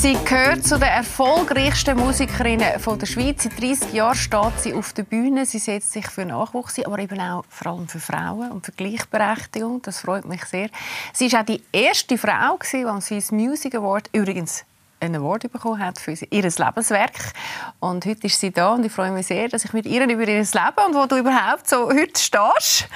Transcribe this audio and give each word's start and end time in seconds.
Sie 0.00 0.16
gehört 0.24 0.64
zu 0.64 0.78
den 0.78 0.88
erfolgreichsten 0.88 1.94
Musikerinnen 1.98 2.80
von 2.80 2.98
der 2.98 3.04
Schweiz. 3.04 3.42
Seit 3.42 3.60
30 3.60 3.92
Jahren 3.92 4.14
steht 4.14 4.58
sie 4.60 4.72
auf 4.72 4.94
der 4.94 5.02
Bühne. 5.02 5.44
Sie 5.44 5.58
setzt 5.58 5.92
sich 5.92 6.06
für 6.06 6.24
Nachwuchs 6.24 6.78
aber 6.82 6.98
eben 7.00 7.20
auch 7.20 7.44
vor 7.50 7.72
allem 7.72 7.86
für 7.86 8.00
Frauen 8.00 8.50
und 8.50 8.64
für 8.64 8.72
Gleichberechtigung. 8.72 9.82
Das 9.82 10.00
freut 10.00 10.24
mich 10.24 10.42
sehr. 10.46 10.70
Sie 11.12 11.26
ist 11.26 11.36
auch 11.36 11.44
die 11.44 11.62
erste 11.70 12.16
Frau, 12.16 12.58
die 12.72 12.86
am 12.86 13.02
Swiss 13.02 13.30
Music 13.30 13.74
Award 13.74 14.08
übrigens 14.14 14.64
einen 15.00 15.16
Award 15.16 15.52
bekommen 15.52 15.84
hat 15.84 15.98
für 15.98 16.12
ihr 16.12 16.42
Lebenswerk. 16.44 17.34
Und 17.80 18.06
heute 18.06 18.26
ist 18.26 18.40
sie 18.40 18.52
da 18.52 18.72
und 18.72 18.86
ich 18.86 18.92
freue 18.92 19.10
mich 19.10 19.26
sehr, 19.26 19.48
dass 19.48 19.66
ich 19.66 19.74
mit 19.74 19.84
ihr 19.84 20.02
über 20.08 20.26
ihr 20.26 20.38
Leben 20.38 20.86
und 20.86 20.94
wo 20.94 21.04
du 21.04 21.18
überhaupt 21.18 21.68
so 21.68 21.90
heute 21.90 22.18
stehst. 22.18 22.88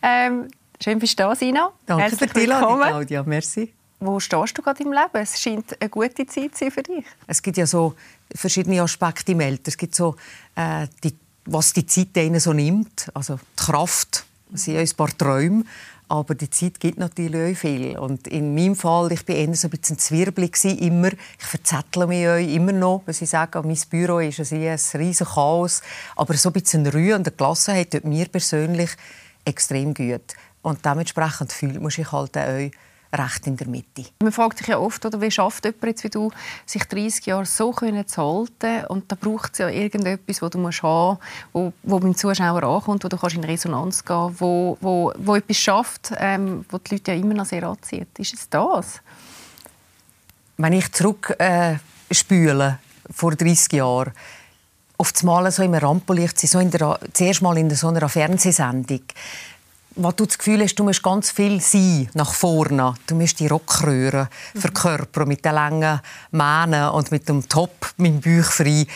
Ähm, 0.00 0.46
schön 0.80 1.00
bist 1.00 1.18
du 1.18 1.24
da, 1.24 1.34
Sina. 1.34 1.72
Danke 1.86 2.04
Herzlich 2.04 2.30
für 2.30 2.38
die 2.38 2.52
Einladung, 2.52 2.80
Claudia. 2.82 3.24
Merci. 3.24 3.72
Wo 4.04 4.18
stehst 4.18 4.58
du 4.58 4.62
gerade 4.62 4.82
im 4.82 4.92
Leben? 4.92 5.14
Es 5.14 5.40
scheint 5.40 5.80
eine 5.80 5.88
gute 5.88 6.26
Zeit 6.26 6.56
zu 6.56 6.64
sein 6.64 6.70
für 6.72 6.82
dich. 6.82 7.04
Es 7.28 7.40
gibt 7.40 7.56
ja 7.56 7.66
so 7.66 7.94
verschiedene 8.34 8.82
Aspekte 8.82 9.30
im 9.30 9.40
Alter. 9.40 9.68
Es 9.68 9.76
gibt 9.76 9.94
so, 9.94 10.16
äh, 10.56 10.88
die, 11.04 11.14
was 11.44 11.72
die 11.72 11.86
Zeit 11.86 12.16
ihnen 12.16 12.40
so 12.40 12.52
nimmt. 12.52 13.10
Also 13.14 13.36
die 13.36 13.64
Kraft, 13.64 14.24
sie 14.54 14.76
haben 14.76 14.88
ein 14.88 14.96
paar 14.96 15.16
Träume. 15.16 15.64
Aber 16.08 16.34
die 16.34 16.50
Zeit 16.50 16.80
gibt 16.80 16.98
natürlich 16.98 17.54
auch 17.54 17.58
viel. 17.58 17.96
Und 17.96 18.26
in 18.26 18.56
meinem 18.56 18.74
Fall, 18.74 19.12
ich 19.12 19.26
war 19.28 19.36
eher 19.36 19.54
so 19.54 19.68
ein 19.68 19.70
bisschen 19.70 19.98
zwirbelig 19.98 20.64
immer. 20.64 21.12
Ich 21.12 21.46
verzettle 21.46 22.08
mich 22.08 22.26
euch 22.26 22.52
immer 22.52 22.72
noch, 22.72 23.02
was 23.06 23.22
ich 23.22 23.30
sage. 23.30 23.62
Mein 23.62 23.78
Büro 23.88 24.18
ist 24.18 24.40
ein 24.52 24.78
riesen 25.00 25.26
Chaos. 25.26 25.80
Aber 26.16 26.34
so 26.34 26.48
ein 26.48 26.54
bisschen 26.54 26.84
Ruhe 26.88 27.14
und 27.14 27.38
Gelassenheit 27.38 27.92
tut 27.92 28.04
mir 28.04 28.26
persönlich 28.26 28.90
extrem 29.44 29.94
gut. 29.94 30.34
Und 30.60 30.84
dementsprechend 30.84 31.52
fühlt 31.52 31.80
man 31.80 31.90
sich 31.90 32.10
halt 32.10 32.36
auch 32.36 32.70
recht 33.12 33.46
in 33.46 33.56
der 33.56 33.68
Mitte. 33.68 34.04
Man 34.22 34.32
fragt 34.32 34.58
sich 34.58 34.68
ja 34.68 34.78
oft, 34.78 35.04
oder, 35.04 35.20
wie 35.20 35.30
schafft 35.30 35.64
jemand 35.64 35.84
jetzt 35.84 36.04
wie 36.04 36.08
du, 36.08 36.30
sich 36.64 36.84
30 36.84 37.26
Jahre 37.26 37.46
so 37.46 37.70
können 37.72 38.06
zu 38.06 38.22
halten? 38.22 38.86
Und 38.86 39.10
da 39.10 39.16
braucht 39.16 39.52
es 39.52 39.58
ja 39.58 39.68
irgendetwas, 39.68 40.38
das 40.38 40.50
du 40.50 40.58
musst 40.58 40.82
haben 40.82 41.18
wo, 41.52 41.72
wo 41.82 41.98
beim 41.98 42.16
Zuschauer 42.16 42.62
ankommt, 42.62 43.04
wo 43.04 43.08
du 43.08 43.16
kannst 43.16 43.36
in 43.36 43.44
Resonanz 43.44 44.04
gehen 44.04 44.16
kannst, 44.16 44.40
wo, 44.40 44.78
wo, 44.80 45.12
wo 45.16 45.36
etwas 45.36 45.56
schafft, 45.58 46.12
ähm, 46.16 46.64
wo 46.70 46.78
die 46.78 46.94
Leute 46.94 47.12
ja 47.12 47.18
immer 47.18 47.34
noch 47.34 47.46
sehr 47.46 47.64
anziehen. 47.64 48.06
Ist 48.18 48.34
es 48.34 48.48
das? 48.48 49.00
Wenn 50.56 50.72
ich 50.72 50.90
zurück 50.92 51.34
äh, 51.38 51.76
spüle, 52.10 52.78
vor 53.10 53.34
30 53.34 53.72
Jahren, 53.72 54.12
das 54.98 55.22
Mal 55.24 55.50
so 55.50 55.62
im 55.62 55.74
Rampenlicht, 55.74 56.38
so 56.38 56.60
in 56.60 56.70
der, 56.70 56.98
zuerst 57.12 57.42
mal 57.42 57.58
in 57.58 57.68
so 57.70 57.88
einer 57.88 58.08
Fernsehsendung, 58.08 59.02
wo 59.96 60.12
du 60.12 60.26
das 60.26 60.38
Gefühl 60.38 60.62
hast, 60.62 60.74
du 60.76 60.84
musst 60.84 61.02
ganz 61.02 61.30
viel 61.30 61.60
sein 61.60 62.08
nach 62.14 62.32
vorne. 62.34 62.94
Du 63.06 63.14
musst 63.14 63.40
die 63.40 63.46
Rockröhre 63.46 64.28
mhm. 64.54 64.60
verkörpern 64.60 65.28
mit 65.28 65.44
den 65.44 65.54
langen 65.54 66.00
Mähnen 66.30 66.88
und 66.90 67.10
mit 67.10 67.28
dem 67.28 67.48
Top, 67.48 67.92
mit 67.96 68.24
dem 68.24 68.40
Bauch 68.40 68.50
frei. 68.50 68.86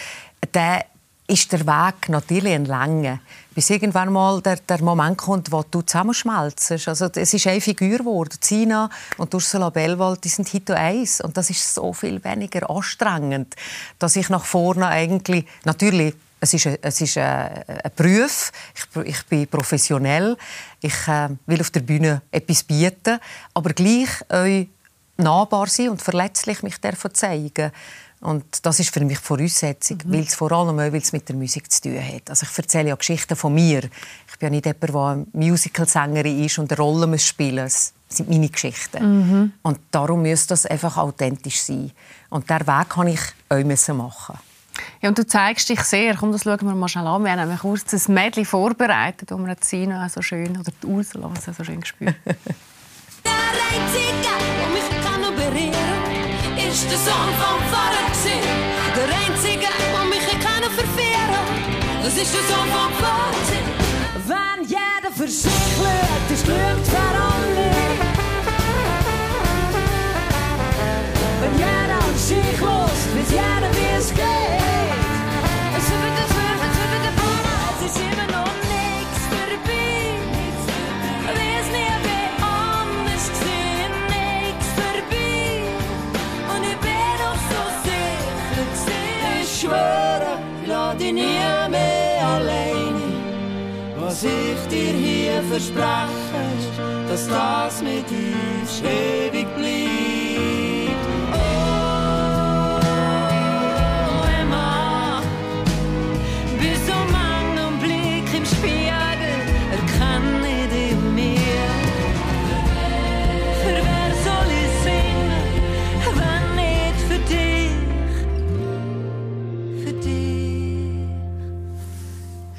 Dann 0.52 0.82
ist 1.28 1.50
der 1.52 1.66
Weg 1.66 2.08
natürlich 2.08 2.54
ein 2.54 2.66
langer. 2.66 3.18
Bis 3.54 3.70
irgendwann 3.70 4.12
mal 4.12 4.40
der, 4.42 4.56
der 4.56 4.82
Moment 4.82 5.18
kommt, 5.18 5.50
wo 5.50 5.64
du 5.68 5.82
zusammenschmelzt. 5.82 6.72
Also, 6.86 7.06
es 7.06 7.34
ist 7.34 7.46
eine 7.46 7.60
Figur 7.60 7.98
geworden. 7.98 8.36
Zina 8.40 8.88
und 9.16 9.34
Ursula 9.34 9.70
Bellwald, 9.70 10.22
die 10.24 10.28
sind 10.28 10.48
Hito 10.48 10.72
1. 10.72 11.22
Und 11.22 11.36
das 11.36 11.50
ist 11.50 11.74
so 11.74 11.92
viel 11.92 12.22
weniger 12.22 12.68
anstrengend, 12.70 13.56
dass 13.98 14.14
ich 14.16 14.28
nach 14.28 14.44
vorne 14.44 14.86
eigentlich, 14.86 15.46
natürlich 15.64 16.14
es 16.40 16.54
ist, 16.54 16.66
ein, 16.66 16.78
es 16.82 17.00
ist 17.00 17.16
ein, 17.18 17.64
ein 17.66 17.90
Beruf. 17.94 18.52
Ich, 18.74 19.02
ich, 19.04 19.26
bin 19.26 19.46
professionell. 19.46 20.36
Ich 20.80 21.08
äh, 21.08 21.28
will 21.46 21.60
auf 21.60 21.70
der 21.70 21.80
Bühne 21.80 22.22
etwas 22.30 22.62
bieten, 22.62 23.18
aber 23.54 23.72
gleich 23.72 24.08
euch 24.28 24.68
nahbar 25.16 25.66
sein 25.68 25.90
und 25.90 26.02
verletzlich 26.02 26.62
mich 26.62 26.76
zeigen. 27.12 27.72
Und 28.20 28.64
das 28.64 28.80
ist 28.80 28.92
für 28.92 29.04
mich 29.04 29.18
die 29.18 29.24
Voraussetzung, 29.24 29.98
mhm. 30.04 30.12
weil 30.12 30.20
es 30.20 30.34
vor 30.34 30.50
allem 30.52 30.78
auch, 30.78 30.92
weil 30.92 30.96
es 30.96 31.12
mit 31.12 31.28
der 31.28 31.36
Musik 31.36 31.70
zu 31.70 31.82
tun 31.82 32.02
hat. 32.02 32.30
Also 32.30 32.46
ich 32.50 32.58
erzähle 32.58 32.88
ja 32.88 32.94
Geschichten 32.94 33.36
von 33.36 33.54
mir. 33.54 33.84
Ich 33.84 34.38
bin 34.38 34.46
ja 34.46 34.50
nicht 34.50 34.66
jemand, 34.66 34.82
der 34.82 34.94
eine 34.96 35.26
Musical-Sängerin 35.32 36.44
ist 36.44 36.58
und 36.58 36.72
eine 36.72 36.80
Rolle 36.80 37.06
muss 37.06 37.26
spielen 37.26 37.64
muss. 37.64 37.92
Das 38.08 38.18
sind 38.18 38.30
meine 38.30 38.48
Geschichten. 38.48 39.04
Mhm. 39.04 39.52
Und 39.62 39.80
darum 39.90 40.22
muss 40.22 40.46
das 40.46 40.64
einfach 40.64 40.96
authentisch 40.96 41.60
sein. 41.60 41.92
Und 42.30 42.48
der 42.48 42.66
Weg 42.66 42.88
kann 42.88 43.08
ich 43.08 43.20
auch 43.48 43.94
machen. 43.94 44.38
Ja, 45.00 45.08
und 45.08 45.18
du 45.18 45.26
zeigst 45.26 45.68
dich 45.68 45.80
sehr. 45.82 46.16
Komm, 46.16 46.32
das 46.32 46.44
schauen 46.44 46.60
wir 46.62 46.74
mal 46.74 46.88
schnell 46.88 47.06
an. 47.06 47.24
Wir 47.24 47.32
haben 47.32 47.40
nämlich 47.40 47.60
kurz 47.60 47.92
ein 47.92 48.14
Mädchen 48.14 48.44
vorbereitet, 48.44 49.30
wo 49.30 49.38
wir 49.38 49.56
Sina 49.60 50.08
so 50.08 50.22
schön, 50.22 50.58
oder 50.58 50.72
die 50.82 50.86
Ursula 50.86 51.30
so 51.40 51.64
schön 51.64 51.80
gespürt 51.80 52.16
Der 52.24 53.32
Einzige, 53.32 54.32
der 54.58 54.68
mich 54.72 54.88
kann 55.04 55.16
ist 56.68 56.90
der 56.90 56.98
Sohn 56.98 57.32
vom 57.40 57.60
Pfarrer 57.70 58.12
Der 58.94 59.04
Einzige, 59.04 59.66
der 59.92 60.04
mich 60.08 60.26
kann 60.40 60.62
verführen 60.62 61.76
das 62.02 62.16
ist 62.16 62.32
der 62.34 62.42
Sohn 62.42 62.68
vom 62.68 62.92
Pfarrer 62.94 63.34
Wenn 64.26 64.68
jeder 64.68 65.12
für 65.14 65.28
sich 65.28 65.50
schaut, 65.50 66.30
ist 66.32 66.46
für 66.46 66.52
alle. 66.52 67.70
Wenn 71.40 71.54
jeder 71.58 71.85
dir 95.36 95.42
hier 95.42 95.42
verspreche, 95.42 96.40
ist, 96.58 97.10
dass 97.10 97.28
das 97.28 97.82
mit 97.82 98.04
uns 98.10 98.82
ewig 98.82 99.46
bleibt. 99.56 100.05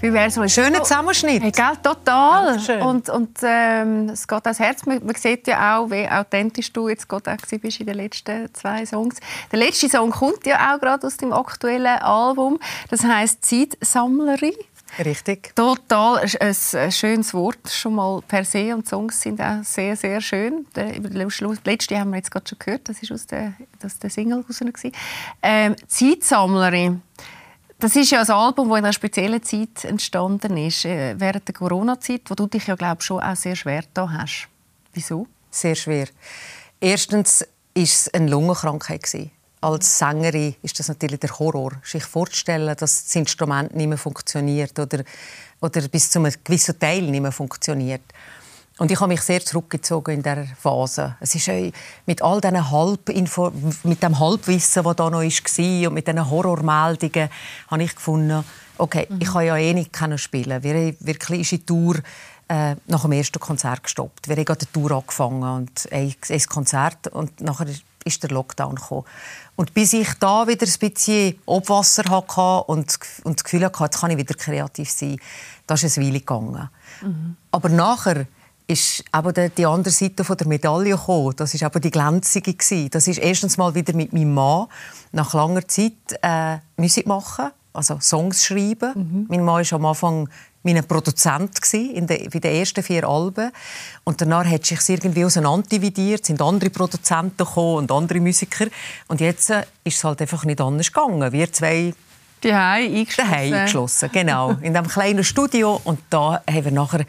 Wie 0.08 0.14
wäre 0.14 0.32
so 0.32 0.40
ein 0.40 0.48
schöner 0.48 0.84
Zusammenschnitt? 0.84 1.44
Hey, 1.44 1.52
gell, 1.52 1.76
total. 1.84 2.58
Und, 2.82 3.10
und 3.10 3.40
ähm, 3.44 4.08
es 4.08 4.26
geht 4.26 4.46
ans 4.46 4.58
Herz. 4.58 4.86
Man, 4.86 5.06
man, 5.06 5.16
sieht 5.16 5.48
ja 5.48 5.78
auch, 5.78 5.92
wie 5.92 6.08
authentisch 6.08 6.72
du 6.72 6.88
jetzt 6.88 7.10
gerade 7.10 7.34
auch 7.34 7.60
bist 7.60 7.82
in 7.82 7.88
den 7.88 7.98
letzten 7.98 8.48
zwei 8.54 8.86
Songs. 8.86 9.18
Der 9.52 9.60
letzte 9.60 9.90
Song 9.90 10.12
kommt 10.12 10.46
ja 10.46 10.74
auch 10.74 10.80
gerade 10.80 11.06
aus 11.06 11.18
dem 11.18 11.34
aktuellen 11.34 11.88
Album. 11.88 12.58
Das 12.90 13.04
heißt 13.04 13.44
Zeitsammlerin. 13.44 14.54
Richtig. 14.98 15.54
Total 15.58 16.26
ein, 16.40 16.92
schönes 16.94 17.34
Wort 17.34 17.70
schon 17.70 17.96
mal 17.96 18.22
per 18.26 18.46
se 18.46 18.74
und 18.74 18.86
die 18.86 18.90
Songs 18.90 19.20
sind 19.20 19.42
auch 19.42 19.62
sehr, 19.64 19.98
sehr 19.98 20.22
schön. 20.22 20.68
Der, 20.74 20.94
letzte 21.66 22.00
haben 22.00 22.12
wir 22.12 22.18
jetzt 22.18 22.32
gerade 22.32 22.48
schon 22.48 22.60
gehört, 22.60 22.88
das 22.88 23.04
ist 23.04 23.12
aus 23.12 23.28
der, 23.28 23.56
das 23.80 24.00
der 24.00 24.10
Single 24.10 24.46
raus. 24.48 24.62
Ähm, 25.44 25.76
Zeitsammlerin. 25.86 27.02
Das 27.80 27.96
ist 27.96 28.10
ja 28.10 28.22
ein 28.22 28.30
Album, 28.32 28.70
das 28.70 28.80
in 28.80 28.86
einer 28.86 28.94
speziellen 28.94 29.44
Zeit 29.44 29.84
entstanden 29.84 30.58
ist, 30.58 30.84
äh, 30.86 31.14
während 31.20 31.48
der 31.48 31.54
Corona-Zeit, 31.54 32.22
wo 32.28 32.34
du 32.34 32.48
dich 32.48 32.66
ja 32.66 32.76
glaube 32.76 33.04
schon 33.04 33.22
auch 33.22 33.36
sehr 33.36 33.56
schwer 33.56 33.84
da 33.94 34.10
hast. 34.10 34.48
Wieso? 34.94 35.28
Sehr 35.52 35.76
schwer. 35.76 36.08
Erstens 36.80 37.42
war 37.42 37.84
es 37.84 38.12
eine 38.14 38.30
Lungenkrankheit. 38.30 39.30
Als 39.62 40.00
Sängerin 40.00 40.56
ist 40.64 40.80
das 40.80 40.88
natürlich 40.88 41.20
der 41.20 41.38
Horror, 41.38 41.74
sich 41.84 42.04
vorzustellen, 42.04 42.76
dass 42.76 43.06
das 43.06 43.16
Instrument 43.16 43.76
nicht 43.76 43.88
mehr 43.88 43.98
funktioniert 43.98 44.78
oder, 44.80 45.04
oder 45.62 45.88
bis 45.88 46.10
zu 46.10 46.20
einem 46.20 46.34
gewissen 46.44 46.80
Teil 46.80 47.04
nicht 47.04 47.22
mehr 47.22 47.32
funktioniert. 47.32 48.02
Und 48.78 48.92
ich 48.92 49.00
habe 49.00 49.10
mich 49.10 49.22
sehr 49.22 49.44
zurückgezogen 49.44 50.16
in 50.16 50.24
der 50.24 50.46
Phase. 50.60 51.16
Es 51.20 51.34
ist 51.34 51.50
mit 52.06 52.22
all 52.22 52.40
diesen 52.42 52.70
Halbinfo 52.70 53.52
mit 53.84 54.04
dem 54.04 54.20
Halbwissen, 54.20 54.84
das 54.84 54.96
da 54.96 55.10
noch 55.10 55.22
war 55.22 55.88
und 55.88 55.94
mit 55.94 56.08
diesen 56.08 56.30
Horrormeldungen, 56.30 57.30
habe 57.70 57.84
ich 57.84 57.96
gefunden, 57.96 58.44
okay, 58.78 59.08
mhm. 59.10 59.18
ich 59.20 59.28
kann 59.28 59.46
ja 59.46 59.58
eh 59.58 59.74
nicht 59.74 59.98
spielen. 60.18 60.62
Wir 60.62 60.96
wirklich 61.00 61.42
ist 61.42 61.52
die 61.52 61.66
Tour 61.66 61.96
äh, 62.48 62.76
nach 62.86 63.02
dem 63.02 63.12
ersten 63.14 63.40
Konzert 63.40 63.84
gestoppt. 63.84 64.28
Wir 64.28 64.36
haben 64.36 64.46
gerade 64.46 64.66
die 64.66 64.72
Tour 64.72 64.92
angefangen 64.92 65.44
und 65.44 65.90
ein, 65.92 66.14
ein 66.30 66.46
Konzert 66.48 67.08
und 67.08 67.42
nachher 67.42 67.68
ist 68.06 68.24
der 68.24 68.30
Lockdown 68.30 68.76
gekommen. 68.76 69.04
Und 69.56 69.74
bis 69.74 69.94
ich 69.94 70.14
da 70.20 70.48
wieder 70.48 70.66
ein 70.66 70.92
bisschen 70.92 71.36
Abwasser 71.46 72.04
hatte 72.10 72.64
und, 72.72 72.98
und 73.24 73.40
das 73.40 73.44
Gefühl 73.44 73.66
hatte, 73.66 73.84
jetzt 73.84 74.00
kann 74.00 74.12
ich 74.12 74.18
wieder 74.18 74.36
kreativ 74.36 74.90
sein, 74.90 75.18
da 75.66 75.74
ist 75.74 75.84
es 75.84 75.98
eine 75.98 76.08
Weile 76.08 76.20
gegangen. 76.20 76.70
Mhm. 77.02 77.36
Aber 77.52 77.70
nachher 77.70 78.28
ist 78.68 79.04
aber 79.12 79.32
die 79.32 79.66
andere 79.66 79.94
Seite 79.94 80.24
der 80.24 80.48
Medaille 80.48 80.92
gekommen. 80.92 81.34
Das 81.38 81.54
ist 81.54 81.64
aber 81.64 81.80
die 81.80 81.92
glänzige 81.92 82.54
Das 82.90 83.08
ist 83.08 83.20
erstens 83.20 83.58
mal 83.58 83.74
wieder 83.74 83.94
mit 83.94 84.12
meinem 84.12 84.34
Mann 84.34 84.68
nach 85.14 85.34
langer 85.34 85.66
Zeit 85.68 85.94
äh, 86.22 86.58
Musik 86.76 87.08
machen, 87.08 87.52
also 87.72 88.00
Songs 88.02 88.44
schreiben. 88.46 88.92
Mhm. 88.94 89.26
Mein 89.30 89.46
Mann 89.46 89.64
war 89.64 89.74
am 89.74 89.86
Anfang 89.86 90.30
mein 90.64 90.86
Produzent 90.86 91.74
in 91.74 92.08
den, 92.08 92.30
bei 92.30 92.40
den 92.40 92.56
ersten 92.56 92.84
vier 92.84 93.08
Alben. 93.08 93.52
Und 94.04 94.20
danach 94.20 94.46
hat 94.46 94.66
sich 94.66 94.80
irgendwie 94.90 95.24
auseinanderdividiert, 95.24 96.26
sind 96.26 96.42
andere 96.42 96.70
Produzenten 96.70 97.38
gekommen 97.38 97.78
und 97.78 97.92
andere 97.92 98.20
Musiker. 98.20 98.68
Und 99.08 99.22
jetzt 99.22 99.50
äh, 99.50 99.64
ist 99.86 99.98
es 99.98 100.04
halt 100.04 100.22
einfach 100.22 100.44
nicht 100.44 100.60
anders 100.60 100.92
gegangen. 100.92 101.32
Wir 101.32 101.54
zwei 101.54 101.94
die 102.44 102.52
eingeschlossen. 102.52 103.34
eingeschlossen, 103.34 104.10
genau. 104.12 104.52
In 104.62 104.74
diesem 104.74 104.88
kleinen 104.88 105.24
Studio. 105.24 105.80
Und 105.84 106.00
da 106.10 106.44
haben 106.48 106.66
wir 106.66 106.72
nachher 106.72 107.06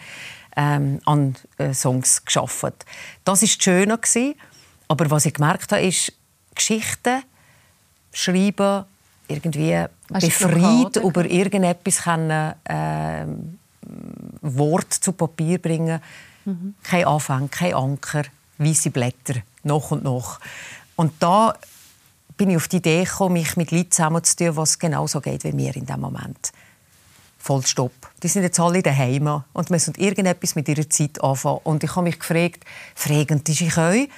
ähm, 0.59 1.01
an 1.05 1.37
äh, 1.57 1.73
Songs 1.73 2.25
geschaffen. 2.25 2.73
Das 3.25 3.43
war 3.43 3.49
schöner. 3.49 4.01
Aber 4.89 5.11
was 5.11 5.25
ich 5.25 5.35
gemerkt 5.35 5.71
habe, 5.71 5.83
ist, 5.83 6.13
Geschichten 6.55 7.23
schreiben, 8.13 8.85
irgendwie 9.29 9.85
befreit 10.09 10.97
über 10.97 11.25
irgendetwas 11.25 12.03
können, 12.03 12.55
äh, 12.65 13.27
Wort 14.41 14.93
zu 14.93 15.13
Papier 15.13 15.59
bringen. 15.59 16.01
Mhm. 16.45 16.75
Kein 16.83 17.07
Anfang, 17.07 17.51
kein 17.51 17.75
Anker, 17.75 18.25
weiße 18.57 18.91
Blätter, 18.91 19.35
noch 19.63 19.93
und 19.93 20.03
noch. 20.03 20.41
Und 20.97 21.13
da 21.21 21.55
bin 22.37 22.51
ich 22.51 22.57
auf 22.57 22.69
die 22.69 22.79
Idee 22.79 23.05
gekommen, 23.05 23.35
mich 23.35 23.57
mit 23.57 23.71
Leuten 23.71 23.93
zusammenzutun, 23.93 24.57
was 24.57 24.79
genauso 24.79 25.21
geht 25.21 25.45
wie 25.45 25.53
mir 25.53 25.77
in 25.77 25.87
diesem 25.87 26.01
Moment. 26.01 26.53
Voll 27.49 27.65
Stopp. 27.65 27.93
Die 28.23 28.29
sind 28.29 28.43
jetzt 28.43 28.61
alle 28.61 28.83
daheim 28.83 29.43
und 29.55 29.71
müssen 29.71 29.95
irgendetwas 29.95 30.55
mit 30.55 30.69
ihrer 30.69 30.87
Zeit 30.91 31.25
anfangen. 31.25 31.61
Und 31.65 31.83
ich 31.83 31.97
habe 31.97 32.03
mich 32.03 32.19
gefragt, 32.19 32.63
fragen 32.95 33.43
die 33.43 33.55
sich 33.55 33.75
euch, 33.79 34.11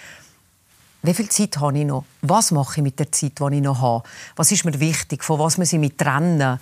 wie 1.04 1.14
viel 1.14 1.28
Zeit 1.28 1.58
habe 1.58 1.78
ich 1.78 1.84
noch? 1.84 2.04
Was 2.22 2.50
mache 2.50 2.80
ich 2.80 2.82
mit 2.82 2.98
der 2.98 3.12
Zeit, 3.12 3.38
die 3.38 3.54
ich 3.54 3.62
noch 3.62 3.80
habe? 3.80 4.02
Was 4.34 4.50
ist 4.50 4.64
mir 4.64 4.80
wichtig? 4.80 5.22
Von 5.22 5.38
was 5.38 5.58
muss 5.58 5.72
ich 5.72 5.78
mich 5.78 5.96
trennen? 5.96 6.58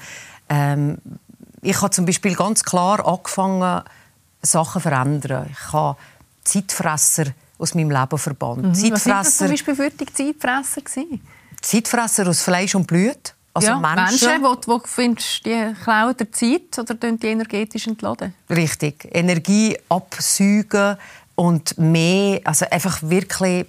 Ähm, 0.51 0.99
ich 1.63 1.81
habe 1.81 1.89
zum 1.89 2.05
Beispiel 2.05 2.35
ganz 2.35 2.63
klar 2.63 3.03
angefangen, 3.09 3.83
Sachen 4.43 4.83
zu 4.83 4.89
verändern. 4.91 5.49
Ich 5.51 5.73
habe 5.73 5.97
Zeitfresser 6.45 7.29
aus 7.57 7.75
meinem 7.75 7.91
Leben 7.91 8.19
verbannt. 8.19 8.63
Mhm. 8.63 8.75
Zeitfresser, 8.75 8.93
Was 8.93 9.05
sind 9.05 9.15
das 9.15 9.37
zum 9.39 9.49
Beispiel 9.49 9.75
für 9.75 9.91
die 9.91 10.05
Zeitfresser? 10.05 10.83
Zeitfresser 11.63 12.29
aus 12.29 12.43
Fleisch 12.43 12.75
und 12.75 12.87
Blut. 12.87 13.33
Also 13.55 13.69
ja, 13.69 13.79
Menschen, 13.79 14.29
Menschen 14.31 14.43
wo, 14.43 14.57
wo 14.67 14.81
findest, 14.85 15.45
die 15.45 15.75
klauen 15.83 16.17
der 16.17 16.31
Zeit 16.31 16.79
oder 16.79 16.95
die 16.95 17.27
energetisch 17.27 17.87
entladen? 17.87 18.35
Richtig. 18.49 19.09
Energie 19.11 19.77
absaugen, 19.89 20.97
und 21.39 21.79
mehr, 21.79 22.41
also 22.43 22.67
einfach 22.69 22.99
wirklich 23.01 23.65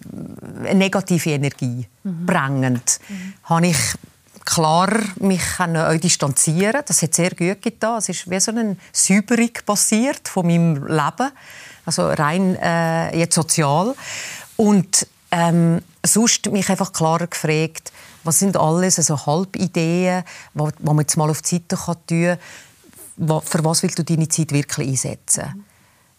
negative 0.74 1.30
Energie 1.30 1.86
mhm. 2.04 2.26
bringend, 2.26 3.00
mhm. 3.08 3.34
habe 3.44 3.68
ich 3.68 3.78
klar 4.44 4.92
mich 5.20 5.60
euch 5.60 6.02
distanzieren. 6.02 6.82
Das 6.88 7.04
hat 7.04 7.14
sehr 7.14 7.30
gut 7.30 7.62
getan. 7.62 8.00
Es 8.00 8.10
ist 8.10 8.28
wie 8.28 8.40
so 8.40 8.50
eine 8.50 8.76
Säuberung 8.92 9.52
passiert 9.68 10.28
von 10.28 10.48
meinem 10.48 10.88
Leben, 10.88 11.32
also 11.86 12.08
rein 12.08 12.56
äh, 12.56 13.16
jetzt 13.16 13.36
sozial. 13.36 13.94
Und 14.56 15.06
ähm, 15.30 15.84
sonst 16.04 16.52
mich 16.52 16.72
einfach 16.72 16.92
klarer 16.92 17.28
gefragt, 17.28 17.92
was 18.24 18.40
sind 18.40 18.58
alles 18.58 18.98
also 18.98 19.26
Halbideen, 19.26 20.24
wo 20.54 20.72
man 20.82 21.00
jetzt 21.00 21.18
mal 21.18 21.30
auf 21.30 21.42
die 21.42 21.56
Seite 21.56 21.76
kann 21.76 21.96
tun 22.08 22.38
kann, 23.28 23.42
für 23.42 23.66
was 23.66 23.84
willst 23.84 24.00
du 24.00 24.04
deine 24.04 24.28
Zeit 24.30 24.52
wirklich 24.52 24.90
einsetzen? 24.90 25.54
Mhm. 25.56 25.64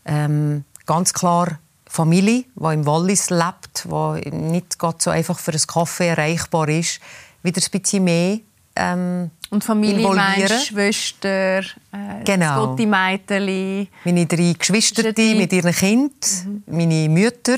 Ähm, 0.05 0.64
ganz 0.87 1.12
klar 1.12 1.58
Familie, 1.87 2.44
die 2.55 2.75
im 2.75 2.87
Wallis 2.87 3.31
lebt, 3.31 3.85
die 3.85 4.31
nicht 4.31 4.76
so 4.99 5.11
einfach 5.11 5.38
für 5.38 5.52
einen 5.52 5.67
Kaffee 5.67 6.08
erreichbar 6.08 6.69
ist, 6.69 7.00
wieder 7.43 7.61
ein 7.61 7.81
bisschen 7.81 8.05
mehr 8.05 8.38
ähm, 8.76 9.31
und 9.50 9.64
Familie 9.64 10.06
meinst 10.08 10.67
Schwester, 10.67 11.58
äh, 11.58 12.25
genau. 12.25 12.69
Gotti 12.69 12.87
Mädeli. 12.87 13.88
Meine 14.05 14.26
drei 14.26 14.55
Geschwister 14.56 15.03
mit 15.03 15.53
ihren 15.53 15.75
Kindern, 15.75 16.12
mhm. 16.44 16.62
meine 16.67 17.08
Mütter 17.08 17.56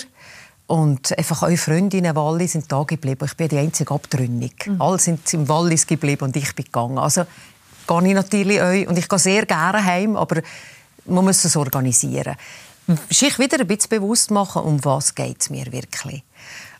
und 0.72 1.18
einfach 1.18 1.42
eure 1.42 1.58
Freundinnen 1.58 2.16
Wallis 2.16 2.52
sind 2.52 2.72
da 2.72 2.82
geblieben. 2.84 3.26
Ich 3.26 3.36
bin 3.36 3.48
die 3.48 3.58
einzige 3.58 3.92
Abtrünnig. 3.92 4.66
Mhm. 4.66 4.80
Alle 4.80 4.98
sind 4.98 5.30
im 5.34 5.46
Wallis 5.46 5.86
geblieben 5.86 6.24
und 6.24 6.34
ich 6.34 6.54
bin 6.54 6.64
gegangen. 6.64 6.96
Also 6.96 7.24
gehe 7.86 8.08
ich 8.08 8.14
natürlich 8.14 8.58
euch 8.58 8.88
und 8.88 8.96
ich 8.96 9.06
gehe 9.06 9.18
sehr 9.18 9.44
gerne 9.44 9.84
heim, 9.84 10.16
aber 10.16 10.40
man 11.04 11.26
muss 11.26 11.44
es 11.44 11.56
organisieren 11.56 12.36
sich 13.10 13.38
wieder 13.38 13.60
ein 13.60 13.66
bisschen 13.66 13.90
bewusst 13.90 14.30
machen, 14.30 14.62
um 14.62 14.84
was 14.84 15.14
geht 15.14 15.40
es 15.40 15.50
mir 15.50 15.70
wirklich. 15.72 16.24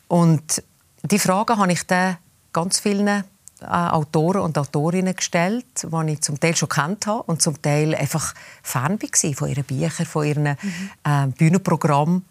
Und 0.09 0.63
die 1.03 1.19
Frage 1.19 1.57
habe 1.59 1.73
ich 1.73 1.87
dann 1.87 2.17
ganz 2.53 2.81
vielen 2.81 3.07
äh, 3.07 3.23
Autoren 3.61 4.41
und 4.41 4.59
Autorinnen 4.59 5.15
gestellt, 5.15 5.67
die 5.85 6.13
ich 6.13 6.23
zum 6.23 6.41
Teil 6.41 6.57
schon 6.57 6.69
kennt 6.69 7.07
habe 7.07 7.23
und 7.25 7.41
zum 7.41 7.61
Teil 7.63 7.95
einfach 7.95 8.35
Fan 8.63 9.01
war 9.01 9.35
von 9.35 9.49
ihren 9.49 9.65
Büchern, 9.65 10.07
von 10.07 10.27
ihren 10.27 10.57
mhm. 10.61 10.91
äh, 11.05 11.27
Bühnenprogrammen. 11.29 12.25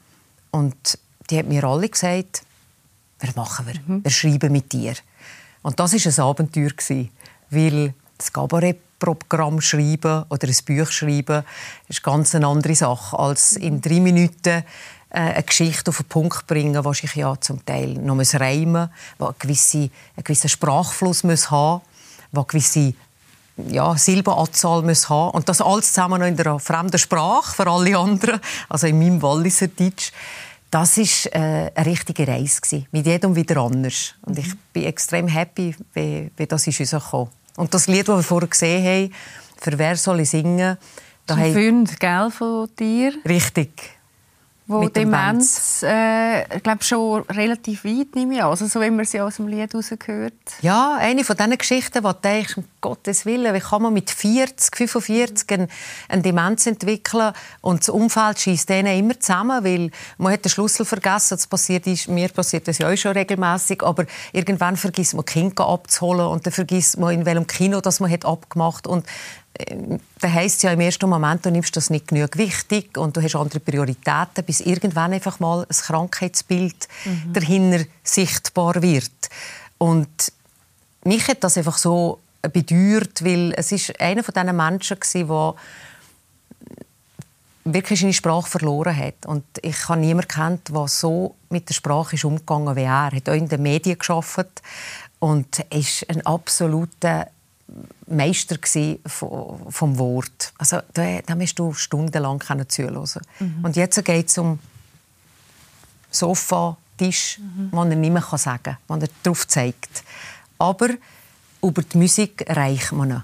Und 0.52 0.98
die 1.31 1.38
haben 1.38 1.48
mir 1.48 1.63
alle 1.63 1.89
gesagt, 1.89 2.44
was 3.19 3.36
machen 3.36 3.68
wir? 3.68 3.75
Mhm. 3.86 4.04
Wir 4.04 4.12
schreiben 4.12 4.51
mit 4.51 4.72
dir. 4.74 4.94
Und 5.62 5.80
das 5.80 5.94
war 5.94 6.25
ein 6.25 6.30
Abenteuer, 6.30 6.72
weil 7.50 7.94
das 8.18 8.33
Kabarettprogramm 8.33 9.62
schreiben 9.62 10.25
oder 10.30 10.48
ein 10.48 10.56
Buch 10.66 10.92
schreiben 10.92 11.44
ist 11.88 12.04
ganz 12.04 12.36
eine 12.36 12.48
andere 12.48 12.75
Sache, 12.75 13.18
als 13.18 13.54
in 13.54 13.81
drei 13.81 14.00
Minuten 14.00 14.63
äh, 15.10 15.19
eine 15.19 15.44
Geschichte 15.44 15.89
auf 15.89 15.98
den 15.98 16.07
Punkt 16.07 16.48
bringen, 16.48 16.83
was 16.83 17.04
ich 17.04 17.16
ja 17.16 17.39
zum 17.39 17.63
Teil 17.66 17.94
noch 17.94 18.18
reimen 18.34 18.89
muss, 19.18 19.27
einen 19.27 19.36
gewissen, 19.39 19.92
einen 20.16 20.24
gewissen 20.24 20.50
Sprachfluss 20.50 21.24
muss 21.24 21.51
haben 21.51 21.81
muss, 22.31 22.39
eine 22.39 22.45
gewisse 22.45 22.94
ja, 23.68 23.95
Silbenanzahl 23.98 24.81
muss 24.81 25.10
haben 25.10 25.31
und 25.31 25.50
das 25.50 25.62
alles 25.62 25.94
zusammen 25.94 26.22
noch 26.22 26.27
in 26.27 26.39
einer 26.39 26.60
fremden 26.60 26.98
Sprache 26.98 27.56
für 27.56 27.68
alle 27.68 27.98
anderen, 27.98 28.39
also 28.69 28.88
in 28.88 29.00
meinem 29.00 29.22
Walliser 29.22 29.68
Deutsch. 29.68 30.12
Das 30.72 30.98
war 30.98 31.36
äh, 31.36 31.72
eine 31.76 31.86
richtige 31.86 32.28
Reise 32.28 32.62
gewesen, 32.62 32.88
mit 32.92 33.06
jedem 33.06 33.36
wieder 33.36 33.58
anders. 33.58 34.16
Und 34.22 34.40
ich 34.40 34.54
bin 34.74 34.86
extrem 34.86 35.28
happy, 35.28 35.76
wie, 35.94 36.32
wie 36.36 36.48
das 36.48 36.66
ist 36.66 36.80
uns 36.80 36.92
gekommen. 36.92 37.30
Und 37.58 37.74
das 37.74 37.88
Lied, 37.88 38.08
das 38.08 38.18
wir 38.18 38.24
vorher 38.24 38.48
gesehen 38.48 38.86
haben, 38.86 39.14
«Für 39.58 39.78
wer 39.78 39.96
soll 39.98 40.22
ich 40.22 40.30
singen?» 40.30 40.78
da 41.28 41.36
Ein 41.36 41.54
Fund, 41.54 42.00
gell, 42.00 42.32
von 42.32 42.70
dir? 42.80 43.14
Richtig 43.28 44.00
wo 44.72 44.90
Demenz, 44.90 45.84
äh, 45.84 46.56
ich 46.56 46.63
glaube 46.63 46.84
schon 46.84 47.22
relativ 47.24 47.84
weit 47.84 48.16
nehme 48.16 48.36
ich 48.36 48.44
Also 48.44 48.68
so 48.68 48.82
wie 48.82 48.90
man 48.90 49.06
sie 49.06 49.22
aus 49.22 49.36
dem 49.36 49.48
Lied 49.48 49.74
herausgehört. 49.74 50.34
Ja, 50.62 50.98
eine 51.00 51.24
von 51.24 51.36
diesen 51.36 51.58
Geschichten, 51.58 52.04
wo 52.04 52.12
du 52.12 52.20
denkst, 52.24 52.58
um 52.58 52.63
Gottes 52.82 53.25
Willen, 53.25 53.54
wie 53.54 53.60
kann 53.60 53.84
man 53.84 53.94
mit 53.94 54.10
40, 54.10 54.75
45 54.75 55.51
eine, 55.51 55.68
eine 56.10 56.22
Demenz 56.22 56.66
entwickeln? 56.66 57.34
Und 57.62 57.82
das 57.82 57.90
Umfeld 57.90 58.40
schießt 58.40 58.70
denen 58.70 58.98
immer 58.98 59.20
zusammen, 59.20 59.63
weil 59.63 59.92
man 60.18 60.34
hat 60.34 60.46
den 60.46 60.50
Schlüssel 60.50 60.86
vergessen. 60.86 61.36
Das 61.36 61.48
passiert 61.48 61.86
ist, 61.88 62.08
mir 62.08 62.30
passiert 62.30 62.68
das 62.68 62.80
ja 62.80 62.92
auch 62.92 62.98
schon 62.98 63.12
regelmäßig, 63.12 63.84
aber 63.84 64.06
irgendwann 64.32 64.78
vergisst 64.78 65.13
man 65.13 65.25
Kind 65.25 65.60
abzuholen. 65.60 66.28
Und 66.28 66.46
dann 66.46 66.54
vergisst 66.54 66.98
man 66.98 67.13
in 67.13 67.25
welchem 67.25 67.48
Kino 67.48 67.82
das 67.82 68.00
man 68.00 68.12
hat 68.12 68.25
abgemacht. 68.25 68.88
Und 68.88 69.06
da 70.20 70.27
heisst 70.27 70.63
ja 70.63 70.72
im 70.72 70.79
ersten 70.79 71.10
Moment, 71.10 71.46
du 71.46 71.51
nimmst 71.51 71.75
das 71.75 71.89
nicht 71.89 72.08
genug 72.08 72.38
wichtig 72.38 72.98
und 72.98 73.17
du 73.17 73.22
hast 73.22 73.36
andere 73.36 73.60
Prioritäten, 73.60 74.46
bis 74.46 74.62
irgendwann 74.62 75.13
einfach 75.13 75.39
mal 75.39 75.62
ein 75.62 75.75
Krankheitsbild 75.75 76.88
mhm. 77.05 77.34
dahinter 77.34 77.86
sichtbar 78.03 78.81
wird. 78.81 79.12
Und 79.77 80.31
mich 81.03 81.27
hat 81.27 81.43
das 81.43 81.58
einfach 81.58 81.77
so 81.77 82.20
bedeuert, 82.41 83.24
weil 83.24 83.53
es 83.55 83.72
ist 83.72 84.00
einer 84.00 84.24
von 84.24 84.34
diesen 84.34 84.55
Menschen 84.55 84.98
war, 85.27 85.55
der 87.65 87.74
wirklich 87.74 88.00
seine 88.00 88.13
Sprache 88.13 88.50
verloren 88.50 88.96
hat. 88.96 89.25
Und 89.25 89.43
ich 89.62 89.88
habe 89.89 90.00
niemanden 90.00 90.27
kennt, 90.27 90.70
der 90.70 90.88
so 90.88 91.36
mit 91.50 91.70
der 91.70 91.74
Sprache 91.74 92.15
ist 92.15 92.25
umgegangen 92.25 92.75
wie 92.75 92.81
er. 92.81 93.10
Er 93.12 93.17
hat 93.17 93.29
auch 93.29 93.34
in 93.34 93.48
den 93.48 93.62
Medien 93.62 93.98
geschafft 93.98 94.62
und 95.20 95.60
ist 95.70 96.10
ein 96.10 96.25
absoluter 96.25 97.27
Meister 98.08 98.58
vom, 99.06 99.72
vom 99.72 99.98
Wort. 99.98 100.54
Also 100.58 100.80
da, 100.94 101.22
da 101.25 101.36
musst 101.36 101.58
du 101.58 101.74
stundenlang 101.74 102.42
zuhören. 102.68 103.22
Mhm. 103.40 103.63
Und 103.63 103.75
jetzt 103.75 104.04
geht 104.04 104.30
es 104.30 104.38
um 104.38 104.60
Sofa, 106.10 106.78
Tisch, 106.98 107.40
mhm. 107.40 107.70
wo 107.72 107.80
er 107.80 107.96
nicht 107.96 108.12
mehr 108.12 108.22
sagen 108.38 108.63
kann, 108.63 108.78
wo 108.88 108.96
er 108.96 109.08
darauf 109.24 109.48
zeigt. 109.48 110.04
Aber 110.58 110.90
über 111.63 111.82
die 111.82 111.98
Musik 111.98 112.46
reicht 112.48 112.92
man 112.92 113.10
nicht. 113.10 113.24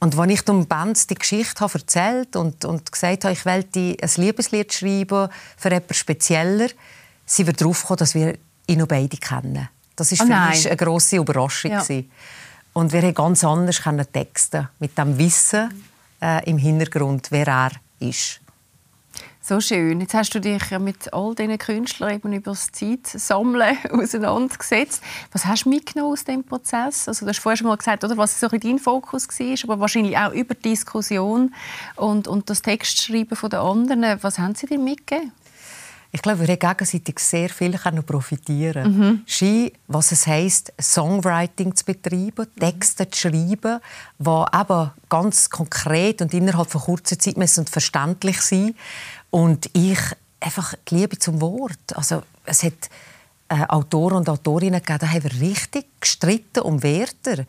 Und 0.00 0.16
als 0.16 0.32
ich 0.32 0.42
dem 0.42 0.66
Bands 0.66 1.08
die 1.08 1.16
Geschichte 1.16 1.60
habe 1.60 1.74
erzählt 1.74 2.36
und, 2.36 2.64
und 2.64 2.92
gesagt 2.92 3.24
habe, 3.24 3.32
ich 3.32 3.44
wollte 3.44 3.96
ein 4.00 4.10
Liebeslied 4.16 4.72
schreiben 4.72 5.28
für 5.56 5.70
etwas 5.72 5.96
Spezieller, 5.96 6.68
sind 7.26 7.46
wir 7.46 7.54
darauf 7.54 7.80
gekommen, 7.80 7.98
dass 7.98 8.14
wir 8.14 8.38
ihn 8.68 8.78
noch 8.78 8.86
beide 8.86 9.16
kennen. 9.16 9.68
Das 9.96 10.12
war 10.12 10.26
oh 10.26 10.30
für 10.30 10.50
mich 10.50 10.66
eine 10.68 10.76
grosse 10.76 11.16
Überraschung. 11.16 11.72
Ja. 11.72 11.84
Und 12.72 12.92
wir 12.92 13.02
haben 13.02 13.14
ganz 13.14 13.44
anders 13.44 13.82
texten 14.12 14.68
mit 14.78 14.96
dem 14.96 15.18
Wissen 15.18 15.84
äh, 16.22 16.48
im 16.48 16.58
Hintergrund, 16.58 17.28
wer 17.30 17.46
er 17.48 17.70
ist. 18.00 18.40
So 19.48 19.62
schön. 19.62 19.98
Jetzt 20.02 20.12
hast 20.12 20.34
du 20.34 20.40
dich 20.40 20.68
ja 20.68 20.78
mit 20.78 21.10
all 21.14 21.34
diesen 21.34 21.56
Künstlern 21.56 22.16
eben 22.16 22.34
über 22.34 22.50
das 22.50 22.70
Zeitsammeln 22.70 23.78
auseinandergesetzt. 23.90 25.02
Was 25.32 25.46
hast 25.46 25.64
du 25.64 25.70
mitgenommen 25.70 26.12
aus 26.12 26.24
diesem 26.24 26.44
Prozess? 26.44 27.08
Also, 27.08 27.24
du 27.24 27.30
hast 27.30 27.38
vorher 27.38 27.56
schon 27.56 27.68
mal 27.68 27.78
gesagt, 27.78 28.04
oder, 28.04 28.18
was 28.18 28.38
so 28.38 28.48
dein 28.48 28.78
Fokus 28.78 29.26
war, 29.26 29.56
aber 29.64 29.80
wahrscheinlich 29.80 30.18
auch 30.18 30.32
über 30.32 30.54
die 30.54 30.68
Diskussion 30.68 31.54
und, 31.96 32.28
und 32.28 32.50
das 32.50 32.60
Textschreiben 32.60 33.38
der 33.48 33.60
anderen. 33.60 34.22
Was 34.22 34.38
haben 34.38 34.54
sie 34.54 34.66
dir 34.66 34.78
mitgegeben? 34.78 35.32
Ich 36.10 36.22
glaube, 36.22 36.40
wir 36.40 36.48
haben 36.48 36.58
gegenseitig 36.58 37.18
sehr 37.18 37.50
viel 37.50 37.76
profitieren 38.02 38.98
mhm. 38.98 39.22
Ski, 39.26 39.72
was 39.88 40.12
es 40.12 40.26
heisst, 40.26 40.72
Songwriting 40.80 41.74
zu 41.74 41.84
betreiben, 41.84 42.46
Texte 42.58 43.10
zu 43.10 43.20
schreiben, 43.20 43.80
die 44.18 44.44
eben 44.60 44.90
ganz 45.08 45.50
konkret 45.50 46.22
und 46.22 46.32
innerhalb 46.32 46.70
von 46.70 46.80
kurzer 46.80 47.18
Zeit 47.18 47.36
müssen 47.36 47.66
verständlich 47.66 48.40
sein 48.40 48.74
und 49.30 49.68
ich 49.74 49.98
einfach 50.40 50.74
die 50.88 50.96
Liebe 50.96 51.18
zum 51.18 51.40
Wort. 51.40 51.94
Also 51.94 52.22
es 52.46 52.62
hat 52.62 52.88
äh, 53.48 53.66
Autoren 53.68 54.18
und 54.18 54.28
Autorinnen 54.28 54.80
gegeben, 54.80 54.98
da 55.00 55.08
haben 55.08 55.24
wir 55.24 55.40
richtig 55.40 55.86
gestritten 56.00 56.60
um 56.60 56.82
Wörter. 56.82 57.44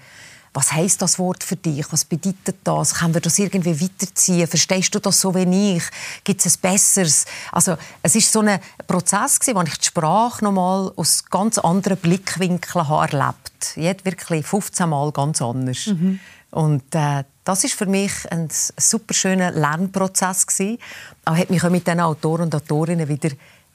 Was 0.53 0.72
heißt 0.72 1.01
das 1.01 1.20
Wort 1.20 1.44
für 1.44 1.56
dich? 1.56 1.86
Was 1.91 2.06
bedeutet 2.06 2.58
das? 2.63 2.96
Können 2.96 3.13
wir 3.13 3.22
das 3.22 3.38
irgendwie 3.38 3.79
weiterziehen? 3.79 4.48
Verstehst 4.48 4.94
du 4.96 5.00
das 5.00 5.22
so 5.22 5.34
wie 5.36 5.75
ich? 5.75 5.84
Gibt 6.24 6.46
es 6.46 6.58
ein 6.58 6.62
besseres? 6.62 7.25
Also 7.51 7.77
es 8.01 8.15
ist 8.15 8.32
so 8.32 8.41
ein 8.41 8.60
Prozess 8.88 9.39
gewesen, 9.39 9.58
wo 9.58 9.62
ich 9.62 9.77
die 9.77 9.86
Sprache 9.86 10.44
noch 10.44 10.51
mal 10.51 10.91
aus 10.96 11.25
ganz 11.25 11.58
anderen 11.58 11.98
Blickwinkeln 11.98 12.88
habe 12.88 13.12
erlebt. 13.12 13.75
Jetzt 13.75 14.06
wirklich 14.06 14.46
15 14.46 14.89
Mal 14.89 15.12
ganz 15.12 15.41
anders. 15.41 15.88
Mhm. 15.88 16.20
Und 16.51 16.96
äh, 16.96 17.24
das 17.44 17.63
ist 17.63 17.75
für 17.75 17.86
mich 17.86 18.12
ein 18.32 18.48
super 18.50 19.13
schöner 19.13 19.51
Lernprozess 19.51 20.48
gewesen. 20.48 20.79
Er 21.25 21.38
hat 21.38 21.50
mich 21.50 21.63
auch 21.63 21.70
mit 21.70 21.88
den 21.88 22.00
Autoren 22.00 22.44
und 22.44 22.56
Autorinnen 22.56 23.08
wieder 23.08 23.29